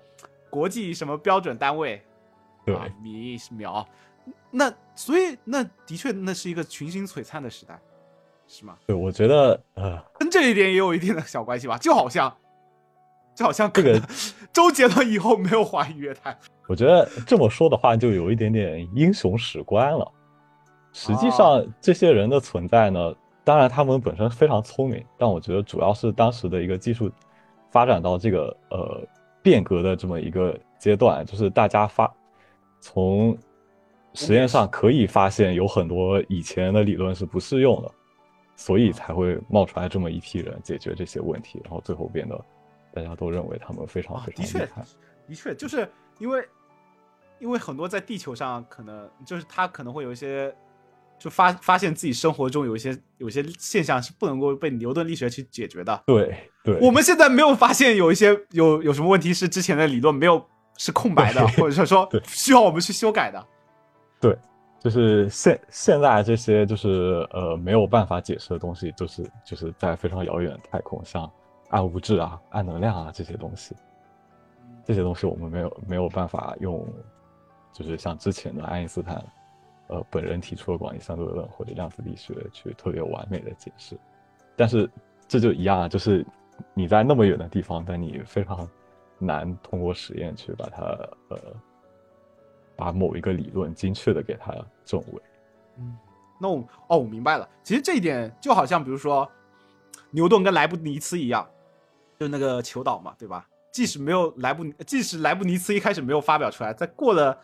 [0.48, 2.02] 国际什么标准单位，
[2.64, 3.86] 对，米秒，
[4.50, 7.78] 那所以那的确那是一个群星璀璨的时代，
[8.46, 8.78] 是吗？
[8.86, 12.34] 对，我觉得呃，跟这一点也有一定的小关系吧，就好像
[13.36, 14.00] 就好像这个
[14.54, 16.34] 周杰伦以后没有华语乐坛，
[16.66, 20.10] 我觉得这么说的话就有一点点英雄史观了。
[20.92, 27.10] 实际上，这些人的存在呢，当然他们本身非常聪明，但我觉得主要是当时的一个技术
[27.70, 29.00] 发展到这个呃
[29.42, 32.12] 变革的这么一个阶段，就是大家发
[32.78, 33.34] 从
[34.12, 37.90] 实验上可以发现有很多以前的理论是不适用的，
[38.54, 42.38] 所以才会冒出来这么一批人解决这些问题，然后最后变得
[42.92, 44.84] 大家都认为他们非常非常厉害。
[45.26, 46.46] 的确，就是因为
[47.38, 50.54] 因为很多在地球上可能就是他可能会有一些。
[51.22, 56.02] 就发发现自己生活中有一些有些现象是不能够被牛顿力学去解决的。
[56.04, 60.44] 对对，我们现在没有发现有一些有有什么问题是之前的理论没有
[60.76, 63.46] 是空白的，或者说需要我们去修改的。
[64.20, 64.36] 对，
[64.80, 71.30] 就是现现在这些就是呃没有办法解释的东西，就是就是在非常遥远的太空，像
[71.70, 73.76] 暗物质啊、暗能量啊这些东西，
[74.84, 76.84] 这些东西我们没有没有办法用，
[77.72, 79.24] 就是像之前的爱因斯坦。
[79.92, 83.94] 呃，本人提出了广义相对论或者量子力学去特别完美的解释，
[84.56, 84.88] 但是
[85.28, 86.24] 这就一样啊，就是
[86.72, 88.66] 你在那么远的地方，但你非常
[89.18, 90.82] 难通过实验去把它
[91.28, 91.38] 呃，
[92.74, 95.22] 把某一个理论精确的给它证伪。
[95.76, 95.94] 嗯，
[96.40, 97.46] 那我哦，我明白了。
[97.62, 99.30] 其实这一点就好像比如说
[100.10, 101.46] 牛顿跟莱布尼茨一样，
[102.18, 103.46] 就那个求导嘛，对吧？
[103.70, 107.38] 即使没有莱布，即使莱布尼茨一开始没有发表出来，在过了。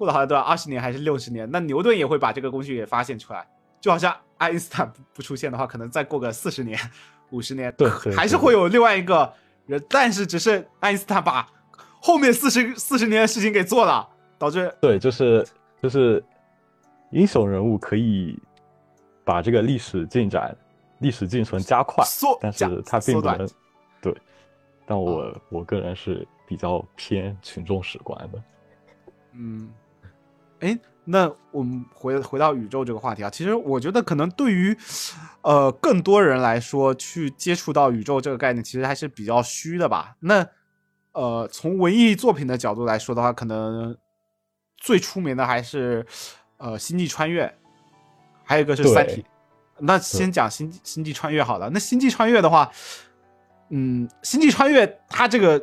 [0.00, 3.46] 过了好像都要二十年还是六十年，那牛顿也会把这个工具给发现出来。
[3.82, 6.78] 就好像爱因斯坦不不出现的话，可能再过个四十年、
[7.28, 9.30] 五十年，对，还是会有另外一个
[9.66, 9.82] 人。
[9.90, 11.46] 但是只是爱因斯坦把
[12.00, 15.46] 后面四十四十年的事情给做了，导致对，就是
[15.82, 16.24] 就是
[17.10, 18.38] 英雄人物可以
[19.22, 20.56] 把这个历史进展
[21.00, 23.46] 历史进程加快，缩但是它并不能
[24.00, 24.16] 对。
[24.86, 28.42] 但我我个人是比较偏群众史观的。
[29.32, 29.70] 嗯，
[30.60, 34.76] 哎，那我们回回到宇宙这个话题啊，其实我觉得可能对于
[35.42, 40.14] 呃更多人来说，去接触到宇宙这个概念，其实还是比较虚的吧。
[40.20, 40.46] 那
[41.12, 43.96] 呃，从文艺作品的角度来说的话，可能
[44.76, 46.06] 最出名的还是
[46.58, 47.46] 呃《星际穿越》，
[48.44, 49.22] 还有一个是《三体》。
[49.78, 51.68] 那先讲星《星际穿越》好了。
[51.70, 52.70] 那《星际穿越》的话，
[53.70, 55.60] 嗯，《星际穿越》它这个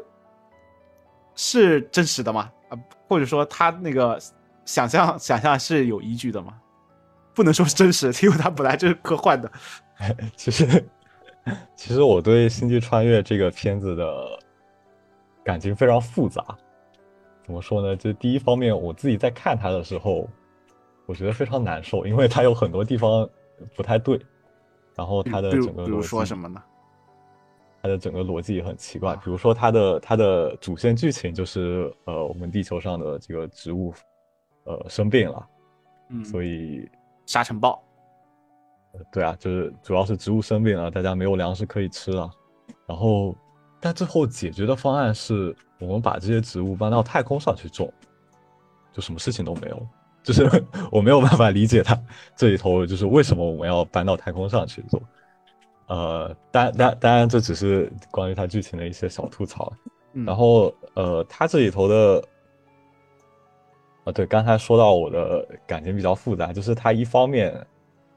[1.36, 2.52] 是真实的吗？
[2.70, 2.78] 啊，
[3.08, 4.20] 或者说它那个
[4.68, 6.53] 想象想象是有依据的吗？
[7.34, 9.51] 不能说是真实， 因为它本来就是科幻的。
[10.36, 10.86] 其实，
[11.76, 14.39] 其实我对《星际穿越》这个片子的
[15.43, 16.43] 感情非常复杂。
[17.45, 17.95] 怎么说呢？
[17.95, 20.28] 就第一方面，我自己在看它的时候，
[21.05, 23.28] 我觉得非常难受，因为它有很多地方
[23.76, 24.20] 不太对。
[24.95, 26.61] 然后它的整个比如说什么呢？
[27.82, 29.15] 它的整个逻辑也很奇怪。
[29.18, 33.93] 比如说它的它的主线剧情就是呃，我们地球上的这个植物
[34.68, 35.47] 呃生病了，
[36.09, 36.88] 嗯，所以
[37.26, 37.82] 沙尘暴。
[39.11, 42.30] 对啊，就是主要是植物生病了，大家没有粮食可以吃了。
[42.88, 43.36] 然后，
[43.80, 47.93] 但最后解决的方案是我们把这些植物搬到太空上去种，
[48.91, 49.88] 就什么事情都没有。
[50.24, 50.49] 就是
[50.91, 51.95] 我没有办法理解它
[52.36, 54.99] 这里头就是为什么我们要搬到太空上去做。
[55.88, 59.72] 呃，当当当然这只是关于它剧情的一些小吐槽。
[60.13, 62.24] 嗯、然后呃，它这里头的。
[64.08, 67.53] 啊，对，刚才说到我的感情比较复杂，就是他一方面，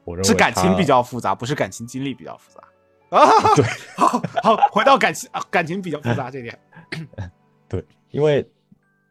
[0.05, 2.63] 我认为是感情比较复杂，不是感情经历比较复杂
[3.17, 3.27] 啊。
[3.55, 3.65] 对，
[3.97, 4.07] 好
[4.41, 6.57] 好回到感情啊，感情比较复杂这点。
[7.67, 8.47] 对，因为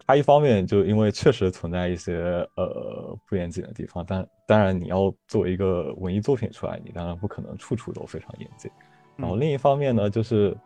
[0.07, 2.17] 他一方面就因为确实存在一些
[2.55, 8.71] 呃不严谨的地方，但当然你要作为一个文艺作品出来，你当然不可能处处都非常严谨。
[9.17, 10.57] 然后另一方面呢，就是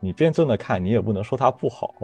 [0.00, 1.94] 你辩证的看，你也不能说它不好。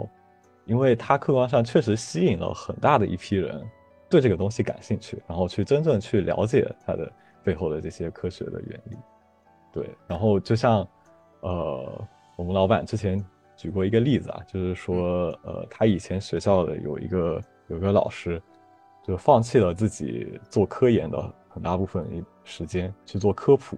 [0.69, 3.67] 因为它客观上确实吸引了很大的一批人
[4.07, 7.11] 对这个东西感兴趣，然后去真正去了解它的
[7.43, 8.97] 背后的这些科学的原理。
[9.73, 10.87] 对，然后就像
[11.41, 13.23] 呃，我们老板之前
[13.57, 18.39] 举过一个例子啊，就是说呃，他以前学校的有一个有一个老师，
[19.03, 23.75] 就放弃了自己做科研的很大部分时间去做科普，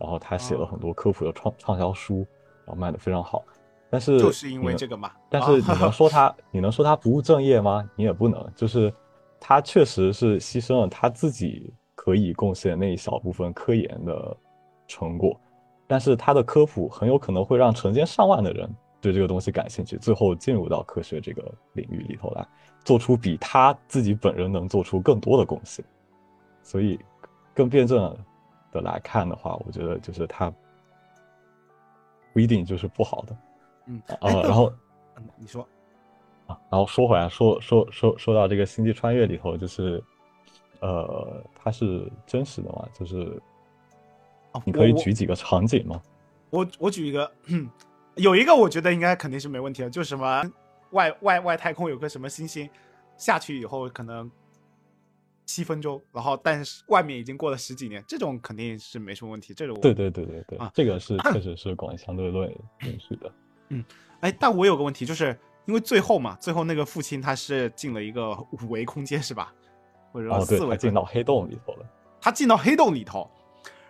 [0.00, 2.26] 然后他写了很多科普的畅畅销书，
[2.66, 3.44] 然后卖的非常好。
[3.90, 7.88] 但是就是因为这个嘛，但是你能说他， 你能说他不务正业吗？
[7.96, 8.46] 你也不能。
[8.54, 8.92] 就是
[9.40, 14.36] 他确实是牺牲了他自己可以贡献那一小部分科研的
[14.86, 15.38] 成果，
[15.86, 18.68] 但是他的科普很有可能会让成千上万的人
[19.00, 22.46] 对这个东西感兴趣，最后进入到科学这个领域里头来，
[22.84, 25.84] 做出比他自己本人能做出更多的贡献。
[26.62, 26.98] 所以，
[27.54, 28.14] 更辩证
[28.70, 30.52] 的来看的话，我觉得就是他
[32.34, 33.36] 不一定就是不好的。
[33.88, 34.72] 嗯啊，然后，
[35.36, 35.66] 你说
[36.46, 40.02] 啊，然后说回来，说说说说到这个星际穿越里头，就是，
[40.80, 42.86] 呃，它是真实的嘛？
[42.92, 43.40] 就是，
[44.64, 46.00] 你可以举几个场景吗？
[46.50, 47.30] 我我举一个，
[48.16, 50.42] 有一个我觉得应该肯定是没问题的，就是什么
[50.90, 52.68] 外外外太空有个什么星星，
[53.16, 54.30] 下去以后可能
[55.44, 59.52] 七分钟，然后但是外面已经过了十几年，这种肯定是没什么问题。
[59.54, 63.30] 这种对对对对对，啊，这个是 确实是广义相对论允许的。
[63.68, 63.84] 嗯，
[64.20, 69.52] 哎，但我有个问题，就是因为最后嘛，最后那个父亲他是进了一个五维空间，是吧？
[70.12, 71.86] 或者说四维，他进到黑洞里头了。
[72.20, 73.30] 他进到黑洞里头，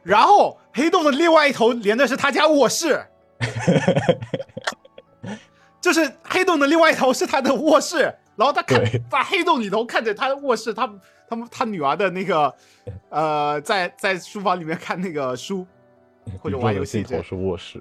[0.03, 3.03] 然后黑洞的另外一头连的是他家卧室，
[5.81, 8.03] 就是黑洞的另外一头是他的卧室，
[8.37, 10.93] 然后他看在黑洞里头看着他的卧室，他
[11.27, 12.55] 他们他女儿的那个
[13.09, 15.67] 呃，在在书房里面看那个书
[16.43, 17.81] 或者玩游戏，头是卧室。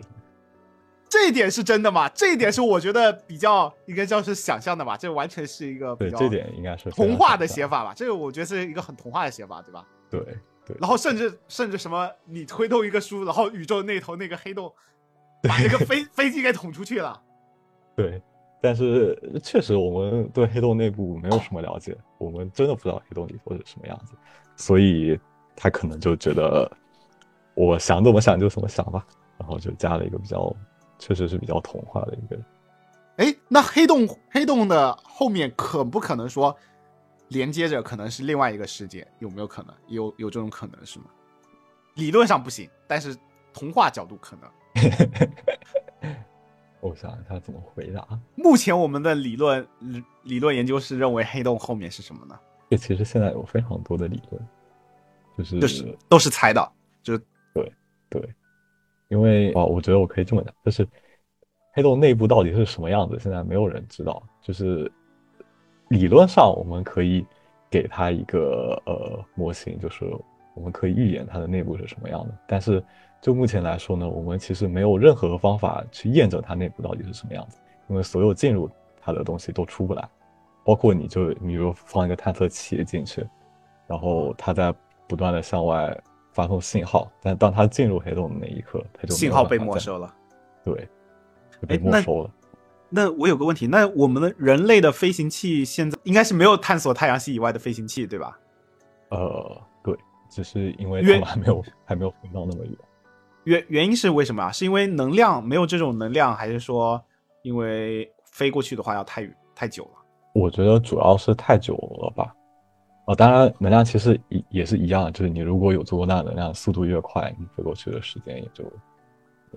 [1.09, 2.09] 这一点是真的吗？
[2.09, 7.93] 这一点是我觉得比较应该叫是想象的吧，这完全是一个比较这点应该是童话的写法吧。
[7.95, 9.85] 这个我觉得是一个很童话的写法，对吧？
[10.09, 10.19] 对
[10.65, 10.75] 对。
[10.79, 14.69] 然后甚至甚至什么，你推动一个书，然后宇宙那头那个黑洞
[15.43, 17.21] 把那个 飞飞机给捅出去了。
[17.95, 18.21] 对，
[18.61, 24.13] 但是确实我们对黑洞内部没有什么了解，我们真的不知道黑洞里头是什么样子，
[24.57, 25.17] 所以
[25.55, 26.69] 他可能就觉得
[27.55, 29.05] 我想怎么想就怎么想吧，
[29.39, 30.53] 然后就加了一个比较。
[30.99, 32.39] 确实是比较童话的一个，
[33.17, 36.55] 哎，那黑洞黑洞的后面可不可能说
[37.29, 39.07] 连接着可能是另外一个世界？
[39.19, 39.73] 有没有可能？
[39.87, 41.05] 有有这种可能是吗？
[41.95, 43.15] 理论上不行，但是
[43.53, 44.49] 童话角度可能。
[46.79, 48.07] 我想一下怎么回答。
[48.35, 49.67] 目前我们的理论
[50.23, 52.39] 理论研究是认为黑洞后面是什么呢？
[52.69, 54.47] 这其实现在有非常多的理论，
[55.37, 56.71] 就是就是都是猜的，
[57.01, 57.23] 就是
[57.53, 57.73] 对
[58.09, 58.35] 对。
[59.09, 60.85] 因为啊，我觉得我可以这么讲，就是
[61.73, 64.21] 黑洞内部到底是什么样子，现在没有人知道。
[64.41, 64.91] 就是
[65.89, 67.25] 理论上我们可以
[67.69, 70.05] 给它一个呃模型，就是
[70.53, 72.37] 我们可以预言它的内部是什么样的。
[72.47, 72.83] 但是
[73.21, 80.05] 就目前来说呢，我们其实没有任何方法去验证它内部到底是什么样子，因为所有进入它的东西都出不来，
[80.65, 83.25] 包括你就比如放一个探测器进去，
[83.87, 84.73] 然后它在
[85.07, 85.97] 不断的向外。
[86.37, 90.13] 发送信号，但当他进入黑洞的那一刻，他就信号被没收了。
[90.63, 90.87] 对，
[91.67, 92.31] 被没收了。
[92.89, 98.37] 那我有个问题，那我们的人类的飞行器现在应该是没有探索太阳系以外的飞行器，对吧？
[99.09, 99.97] 呃，对，
[100.29, 102.77] 只是因为他们还没有还没有飞到那么远。
[103.45, 104.51] 原原因是为什么啊？
[104.51, 107.03] 是因为能量没有这种能量，还是说
[107.41, 109.91] 因为飞过去的话要太太久了？
[110.35, 112.31] 我觉得主要是太久了吧。
[113.07, 118.65] 哦，当然，能量其实也也是一样，就是你如果有足够大能量，速度越快，你飞过去的时间也就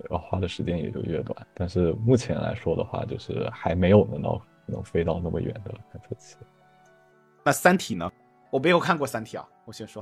[0.09, 1.45] 要花的时间也就越短。
[1.53, 6.37] 但是目前来说的话，就是还没有能到能飞到那么远的探测器。
[7.43, 8.09] 那《三体》呢？
[8.49, 10.01] 我没有看过《三体》啊，我先说。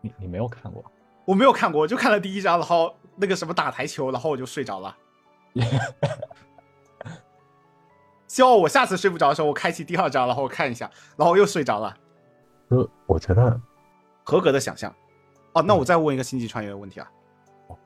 [0.00, 0.82] 你你没有看过？
[1.26, 4.96] 我没有看过，我就看了第一章，然后那个什么打台球，然后我就睡着了。
[8.26, 11.94] 希望我下次睡不着的时候，我开启第二章，然后我看一下，然后又睡着了。
[12.70, 13.60] 就我觉得
[14.24, 14.94] 合格的想象。
[15.52, 17.08] 哦，那我再问一个星际穿越的问题啊。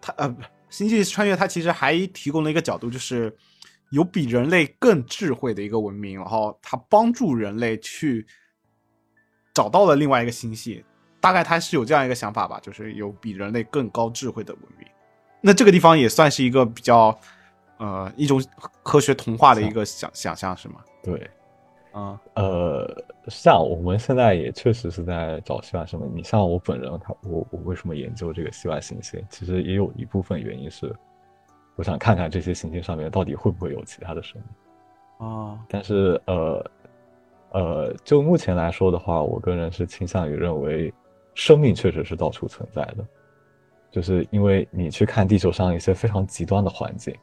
[0.00, 0.36] 它呃，
[0.70, 3.34] 星际穿越它其实还提供了一个角度，就是
[3.90, 8.26] 有比人类更智慧的一个文明，然后它帮助人类去
[9.54, 10.84] 找到了另外一个星系。
[11.20, 14.86] 大概它是有这样一个想法吧，就是有比人类更高智慧的文明。
[15.40, 17.16] 那这个地方也算是一个比较
[17.78, 18.44] 呃一种
[18.82, 20.80] 科学童话的一个想想象，是吗？
[21.02, 21.30] 对。
[21.92, 22.88] 啊，呃，
[23.28, 26.10] 像我们现在也确实是在找系外生命。
[26.14, 29.22] 你像我本人，他我我为什么研究这个系外行星？
[29.28, 30.90] 其实也有一部分原因是，
[31.76, 35.28] 我想看看这些行星上面到底会不会有其他的生命。
[35.28, 36.70] 啊，但是呃
[37.50, 40.92] 呃，就目前来说的话，我个人是倾向于认为，
[41.34, 43.06] 生命确实是到处存在的，
[43.90, 47.14] 就是因为你去看地球上一些非常极端的环境，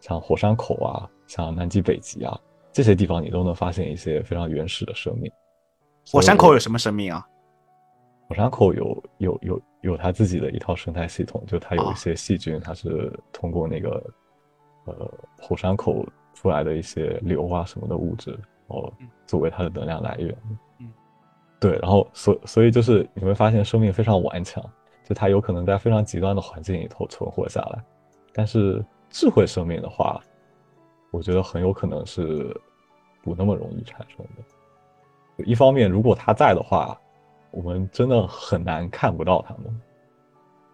[0.00, 2.36] 像火山口啊，像南极、北极啊。
[2.74, 5.30] 这些地方你都能发现一些非常原始的生命。
[6.10, 7.24] 火山口有什么生命啊？
[8.28, 14.04] 火山口有有有有它自己的一套生态系统，就它有一些细菌，它是通过那个
[14.86, 15.08] 呃
[15.40, 16.04] 火山口
[16.34, 18.92] 出来的一些硫啊什么的物质，哦
[19.24, 20.36] 作为它的能量来源。
[20.80, 20.92] 嗯，
[21.60, 24.60] 对，然后所所以就是你会发现生命非常顽强，
[25.04, 27.84] 就它有可能在非常极端的环境里头存活下来。
[28.32, 30.20] 但是智慧生命的话。
[31.14, 32.60] 我觉得很有可能是
[33.22, 35.44] 不那么容易产生的。
[35.44, 37.00] 一方面，如果他在的话，
[37.52, 39.80] 我们真的很难看不到他们，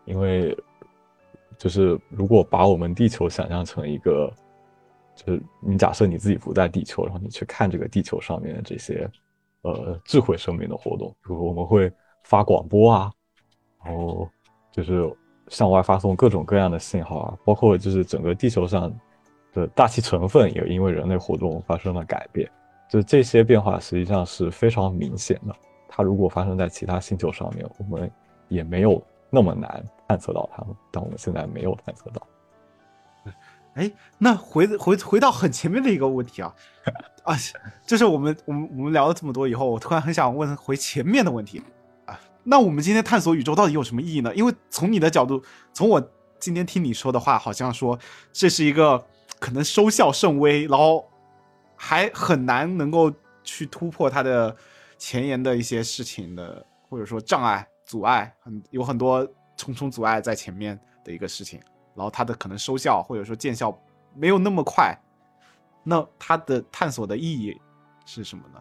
[0.07, 0.57] 因为
[1.59, 4.33] 就是如果把我们地球想象成一个，
[5.15, 9.07] 就是你假设你自己不在地球，然后你去看这个地球上面的这些
[9.61, 13.13] 呃智慧生命的活动，比如我们会发广播啊，
[13.85, 14.27] 然后
[14.73, 15.15] 就是
[15.49, 18.91] 向外发送各种各样的信号啊，包括就是整个地球上。
[19.53, 22.49] 的大气成分也因为人类活动发生了改变，
[22.89, 25.55] 就这些变化实际上是非常明显的。
[25.89, 28.11] 它如果发生在其他星球上面，我们
[28.49, 32.27] 也没有那么难探测到它们，但我们现在没有探测到。
[33.75, 36.55] 哎，那回回回到很前面的一个问题啊，
[37.25, 37.37] 啊，
[37.85, 41.61] 就是我们我们我们聊了这么多以后，我突然很想问回前面的问题
[42.07, 44.33] 啊，那我们今天探索宇宙到底有什么意义呢？
[44.35, 45.43] 因为从你的角度，
[45.73, 46.01] 从我
[46.39, 47.99] 今天听你说的话，好像说
[48.33, 49.05] 这是一个。
[49.41, 51.09] 可能收效甚微，然后
[51.75, 53.13] 还很难能够
[53.43, 54.55] 去突破它的
[54.99, 59.27] 前沿的一些事情的，或者说障碍、阻碍，很有很多
[59.57, 61.59] 重重阻碍在前面的一个事情，
[61.95, 63.77] 然后它的可能收效或者说见效
[64.15, 64.95] 没有那么快，
[65.83, 67.59] 那它的探索的意义
[68.05, 68.61] 是什么呢？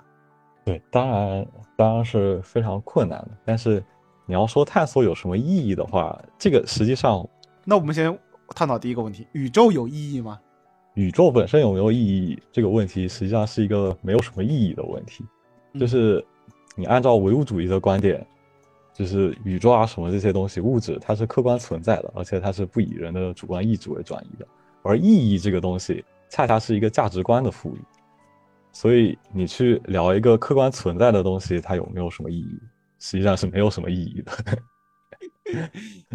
[0.64, 3.32] 对，当然当然是非常困难的。
[3.44, 3.84] 但是
[4.26, 7.28] 你要说探索有什么意义的话，这个实际上，
[7.66, 8.18] 那我们先
[8.56, 10.40] 探讨第一个问题：宇宙有意义吗？
[11.00, 15.24] 宇宙本身有没有意义这个问题，实际上是一个没有什么意义的问题。
[15.80, 16.22] 就是
[16.76, 18.28] 你按照唯物主义的观点，
[18.94, 24.46] 就是宇宙啊什么这些东西，物质它是客观存在的，而且它是不以人的主观意志为转移的。
[24.84, 27.80] 而意义这个东西，恰恰是一个价值观的赋予。
[28.74, 32.60] 所以你去聊一个客观存在的东西，它有没有什么意义，
[33.00, 34.34] 实际上是没有什么意义的。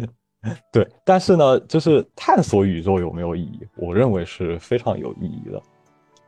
[0.71, 3.67] 对，但是呢，就是探索宇宙有没有意义？
[3.75, 5.61] 我认为是非常有意义的。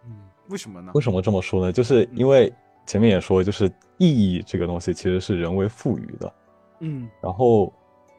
[0.05, 0.15] 嗯，
[0.49, 0.91] 为什么呢？
[0.95, 1.71] 为什么这么说呢？
[1.71, 2.51] 就是因为
[2.85, 6.33] 前面也说，就是意义这个东西其实是人为赋予的。
[6.79, 7.71] 嗯，然后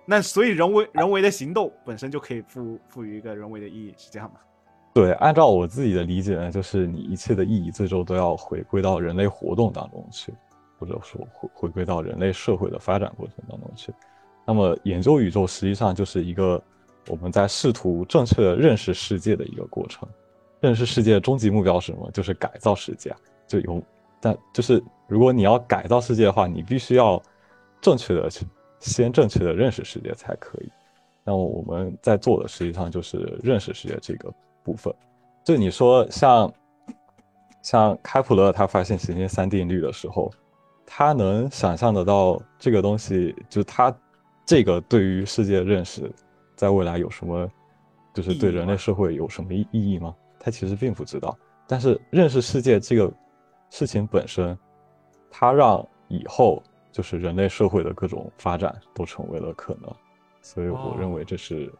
[0.04, 4.38] 那所以人为人为的行动本身就可以赋赋予一个人为的意义，是这样吗？
[4.94, 10.32] 对，按照我自己的理解呢，就是你一切的意义最终都要回归到人类活动当中去，
[10.78, 13.92] 或者说回回归到人类社会的发展过程当中去。
[14.48, 16.58] 那么研究宇宙实际上就是一个
[17.08, 20.08] 我们在试图正确的认识世界的一个过程。
[20.60, 22.10] 认识世界的终极目标是什么？
[22.10, 23.14] 就是改造世界。
[23.46, 23.82] 就有，
[24.18, 27.22] 但就是如果你要改造世界的话，你必须要
[27.80, 28.46] 正确的去
[28.80, 30.72] 先正确的认识世界才可以。
[31.24, 34.32] 那么我们在做的实际上就是认识世界这个。
[34.64, 34.94] 部分，
[35.44, 36.52] 就你说像
[37.62, 40.30] 像开普勒他发现行星三定律的时候，
[40.84, 43.90] 他能想象得到这个东西，就他
[44.48, 46.10] 这个对于世界认识，
[46.56, 47.46] 在未来有什么，
[48.14, 50.14] 就是对人类社会有什么意义吗？
[50.40, 51.36] 他其实并不知道。
[51.66, 53.12] 但是认识世界这个
[53.68, 54.58] 事情本身，
[55.30, 59.94] 它让以后就是人类社会的各种发展都成为了可能。
[60.40, 61.70] 所以我认为这是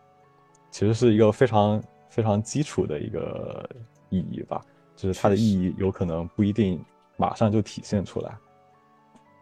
[0.70, 1.82] 其实是一个非常。
[2.10, 3.68] 非常基础的一个
[4.08, 4.62] 意义吧，
[4.96, 6.82] 就是它的意义有可能不一定
[7.18, 8.34] 马上就体现出来。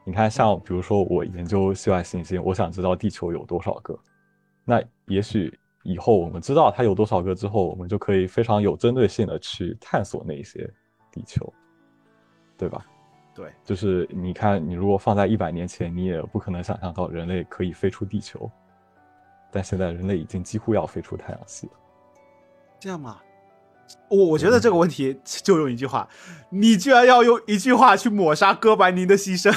[0.06, 3.98] 你看，像比如说我研究系外行星，我想知道地球有多少个，
[4.64, 5.52] 那也许
[5.82, 10.72] 以后我们知道它有多少个之后，我们就可以非常有针对性的去探索那些
[11.10, 11.52] 地球，
[12.56, 12.86] 对吧？
[13.34, 18.48] 对，就是你看，你如果放在一百年前，你也不可能想象到人类可以飞出地球，
[19.50, 21.72] 但现在人类已经几乎要飞出太阳系了。
[22.78, 23.18] 这样吗？
[24.08, 26.08] 我我觉得这个问题就用一句话，
[26.50, 29.52] 你居然要用一句话去抹杀哥白尼的牺牲，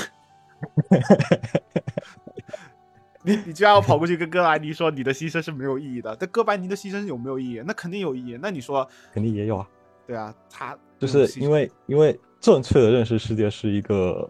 [3.22, 6.16] 你你居然要跑过去跟哥白尼说你的牺牲是没有意义的？
[6.20, 7.62] 但哥白尼的牺牲有没有意义？
[7.66, 8.40] 那肯定有意义。
[8.42, 9.70] 那你说肯定也有啊？
[10.08, 14.28] 对啊，他就是因为因为正确的认识世界是一个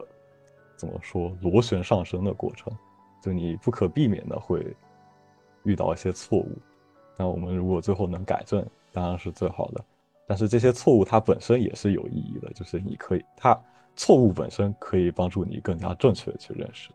[0.75, 2.73] 怎么说螺旋上升的过程，
[3.23, 4.75] 就你不可避免的会
[5.63, 6.57] 遇到一些错误。
[7.15, 9.85] 那我们如果最后能改正，当然是最好的。
[10.27, 13.57] 但是这些错误它本身也是有意义的，就是你可以，它
[13.99, 16.89] 错误本身可以帮助你更加正确的去认识。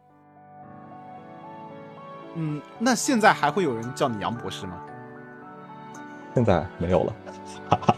[2.37, 4.81] 嗯，那现在还会有人叫你杨博士吗？
[6.35, 7.15] 现在没有了，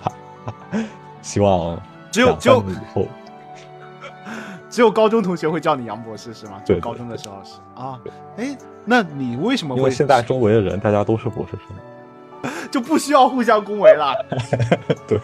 [1.23, 1.81] 希望
[2.11, 3.07] 只有只有以后，
[4.69, 6.61] 只有高中同学会叫你杨博士是吗？
[6.67, 8.01] 对，高中的时候是啊。
[8.39, 9.79] 哎，那你为什么会？
[9.79, 12.51] 因为现在周围的人大家都是博士生。
[12.73, 14.13] 就不需要互相恭维了。
[15.07, 15.21] 对，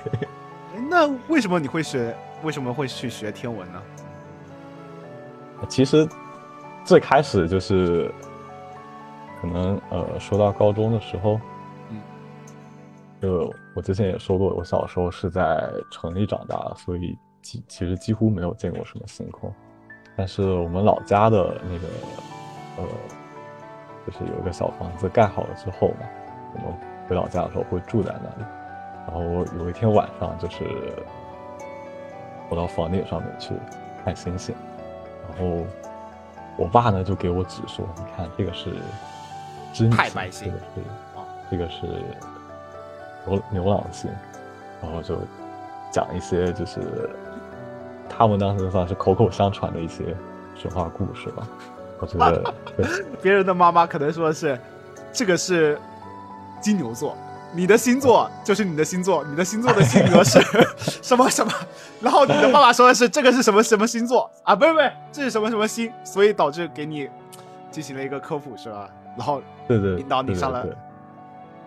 [0.93, 2.14] 那为什么你会学？
[2.43, 3.80] 为什么会去学天文呢？
[5.68, 6.07] 其实
[6.84, 8.12] 最开始就是
[9.40, 11.40] 可能呃，说到高中的时候，
[11.88, 11.99] 嗯，
[13.22, 19.51] 就我之前也说过，我小时候是在城里长大，所以几其实几乎没有见过什么星空。
[20.14, 21.88] 但是我们老家的那个
[22.76, 22.84] 呃，
[24.07, 26.07] 就是有一个小房子盖好了之后嘛，
[26.55, 26.93] 我们。
[27.09, 28.49] 回老家的时候会住在那里，
[29.07, 29.22] 然后
[29.59, 30.64] 有一天晚上就是
[32.48, 33.55] 我到房顶上面去
[34.05, 34.55] 看星星，
[35.28, 35.64] 然后
[36.57, 38.70] 我爸呢就给我指说：“你看这个是
[39.72, 39.96] 织女
[40.30, 40.53] 星，
[41.50, 42.03] 这个是这个是
[43.26, 44.11] 牛牛郎星。”
[44.82, 45.18] 然后就
[45.90, 47.11] 讲一些就是
[48.09, 50.16] 他们当时算是口口相传的一些
[50.55, 51.46] 神话故事吧。
[51.98, 52.55] 我觉得
[53.22, 54.59] 别人的妈妈可能说是
[55.12, 55.78] 这个是。
[56.61, 57.16] 金牛座，
[57.55, 60.40] 你的星座就是你的星座，你的星座的性格是
[61.03, 61.53] 什么什么？
[62.00, 64.57] 然后你的爸爸说的是这个是什么什么星座啊？
[64.57, 65.92] 不是不是，这是什么什么星？
[66.03, 67.09] 所以导致给你
[67.70, 68.88] 进行了一个科普是吧？
[69.18, 70.66] 然后对对引导你上了，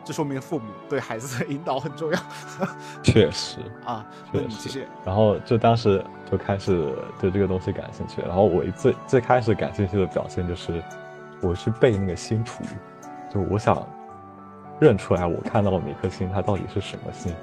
[0.04, 2.20] 这说明父母对孩子的引导很重要。
[3.04, 4.88] 确实啊，确实。
[5.06, 10.84] 然后就当时就开始对这个东西感兴趣，然后我最最开始感兴趣的表现就是
[11.42, 12.64] 我去背那个星图，
[13.32, 13.88] 就我想。
[14.80, 17.34] 认出来，我看到每颗星它到底是什么星？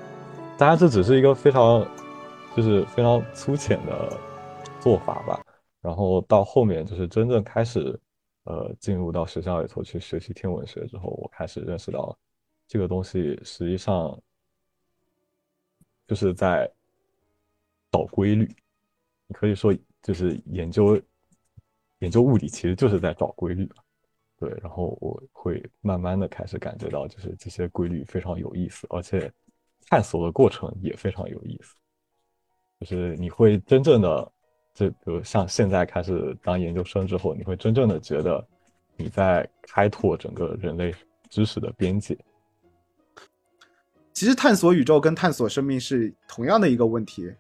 [0.59, 1.87] 当然，这只是一个非常，
[2.55, 4.17] 就是非常粗浅的
[4.81, 5.43] 做法吧。
[5.81, 7.99] 然后到后面，就是真正开始，
[8.45, 12.17] 呃，进入到学校里头去学习天文学之后，我开始认识到，
[12.69, 14.17] 这个东西实际上
[16.07, 16.71] 就是在
[17.91, 18.45] 找规律。
[19.27, 21.01] 你可以说，就是研究
[22.01, 23.69] 研究物理，其实就是在找规律。
[24.43, 29.33] 对，然后我会慢慢的开始感觉到，就是这些规律非常有意思，而且
[29.89, 31.77] 探索的过程也非常有意思。
[32.81, 34.33] 就是你会真正的，
[34.75, 38.45] 就比如像现在开始当研究生之后，你会真正的觉得
[38.97, 40.93] 你在开拓整个人类
[41.31, 42.19] 知识的边界。
[44.13, 47.33] 其实探索宇宙跟探索生命是同样的一个问题。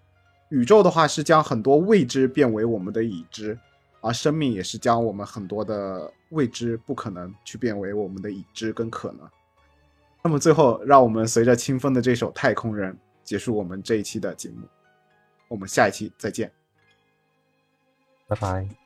[0.50, 3.59] 宇宙的话是将很多未知变为我们的已知，
[4.00, 6.12] 而生命也是将我们很多的。
[6.32, 9.26] 未知不可能去变为我们的已知跟可能。
[10.22, 12.92] 那么最后，让我们随着清风的这首《太空人》
[13.24, 14.68] 结束我们这一期的节目。
[15.48, 16.50] 我们下一期再见，
[18.26, 18.81] 拜拜。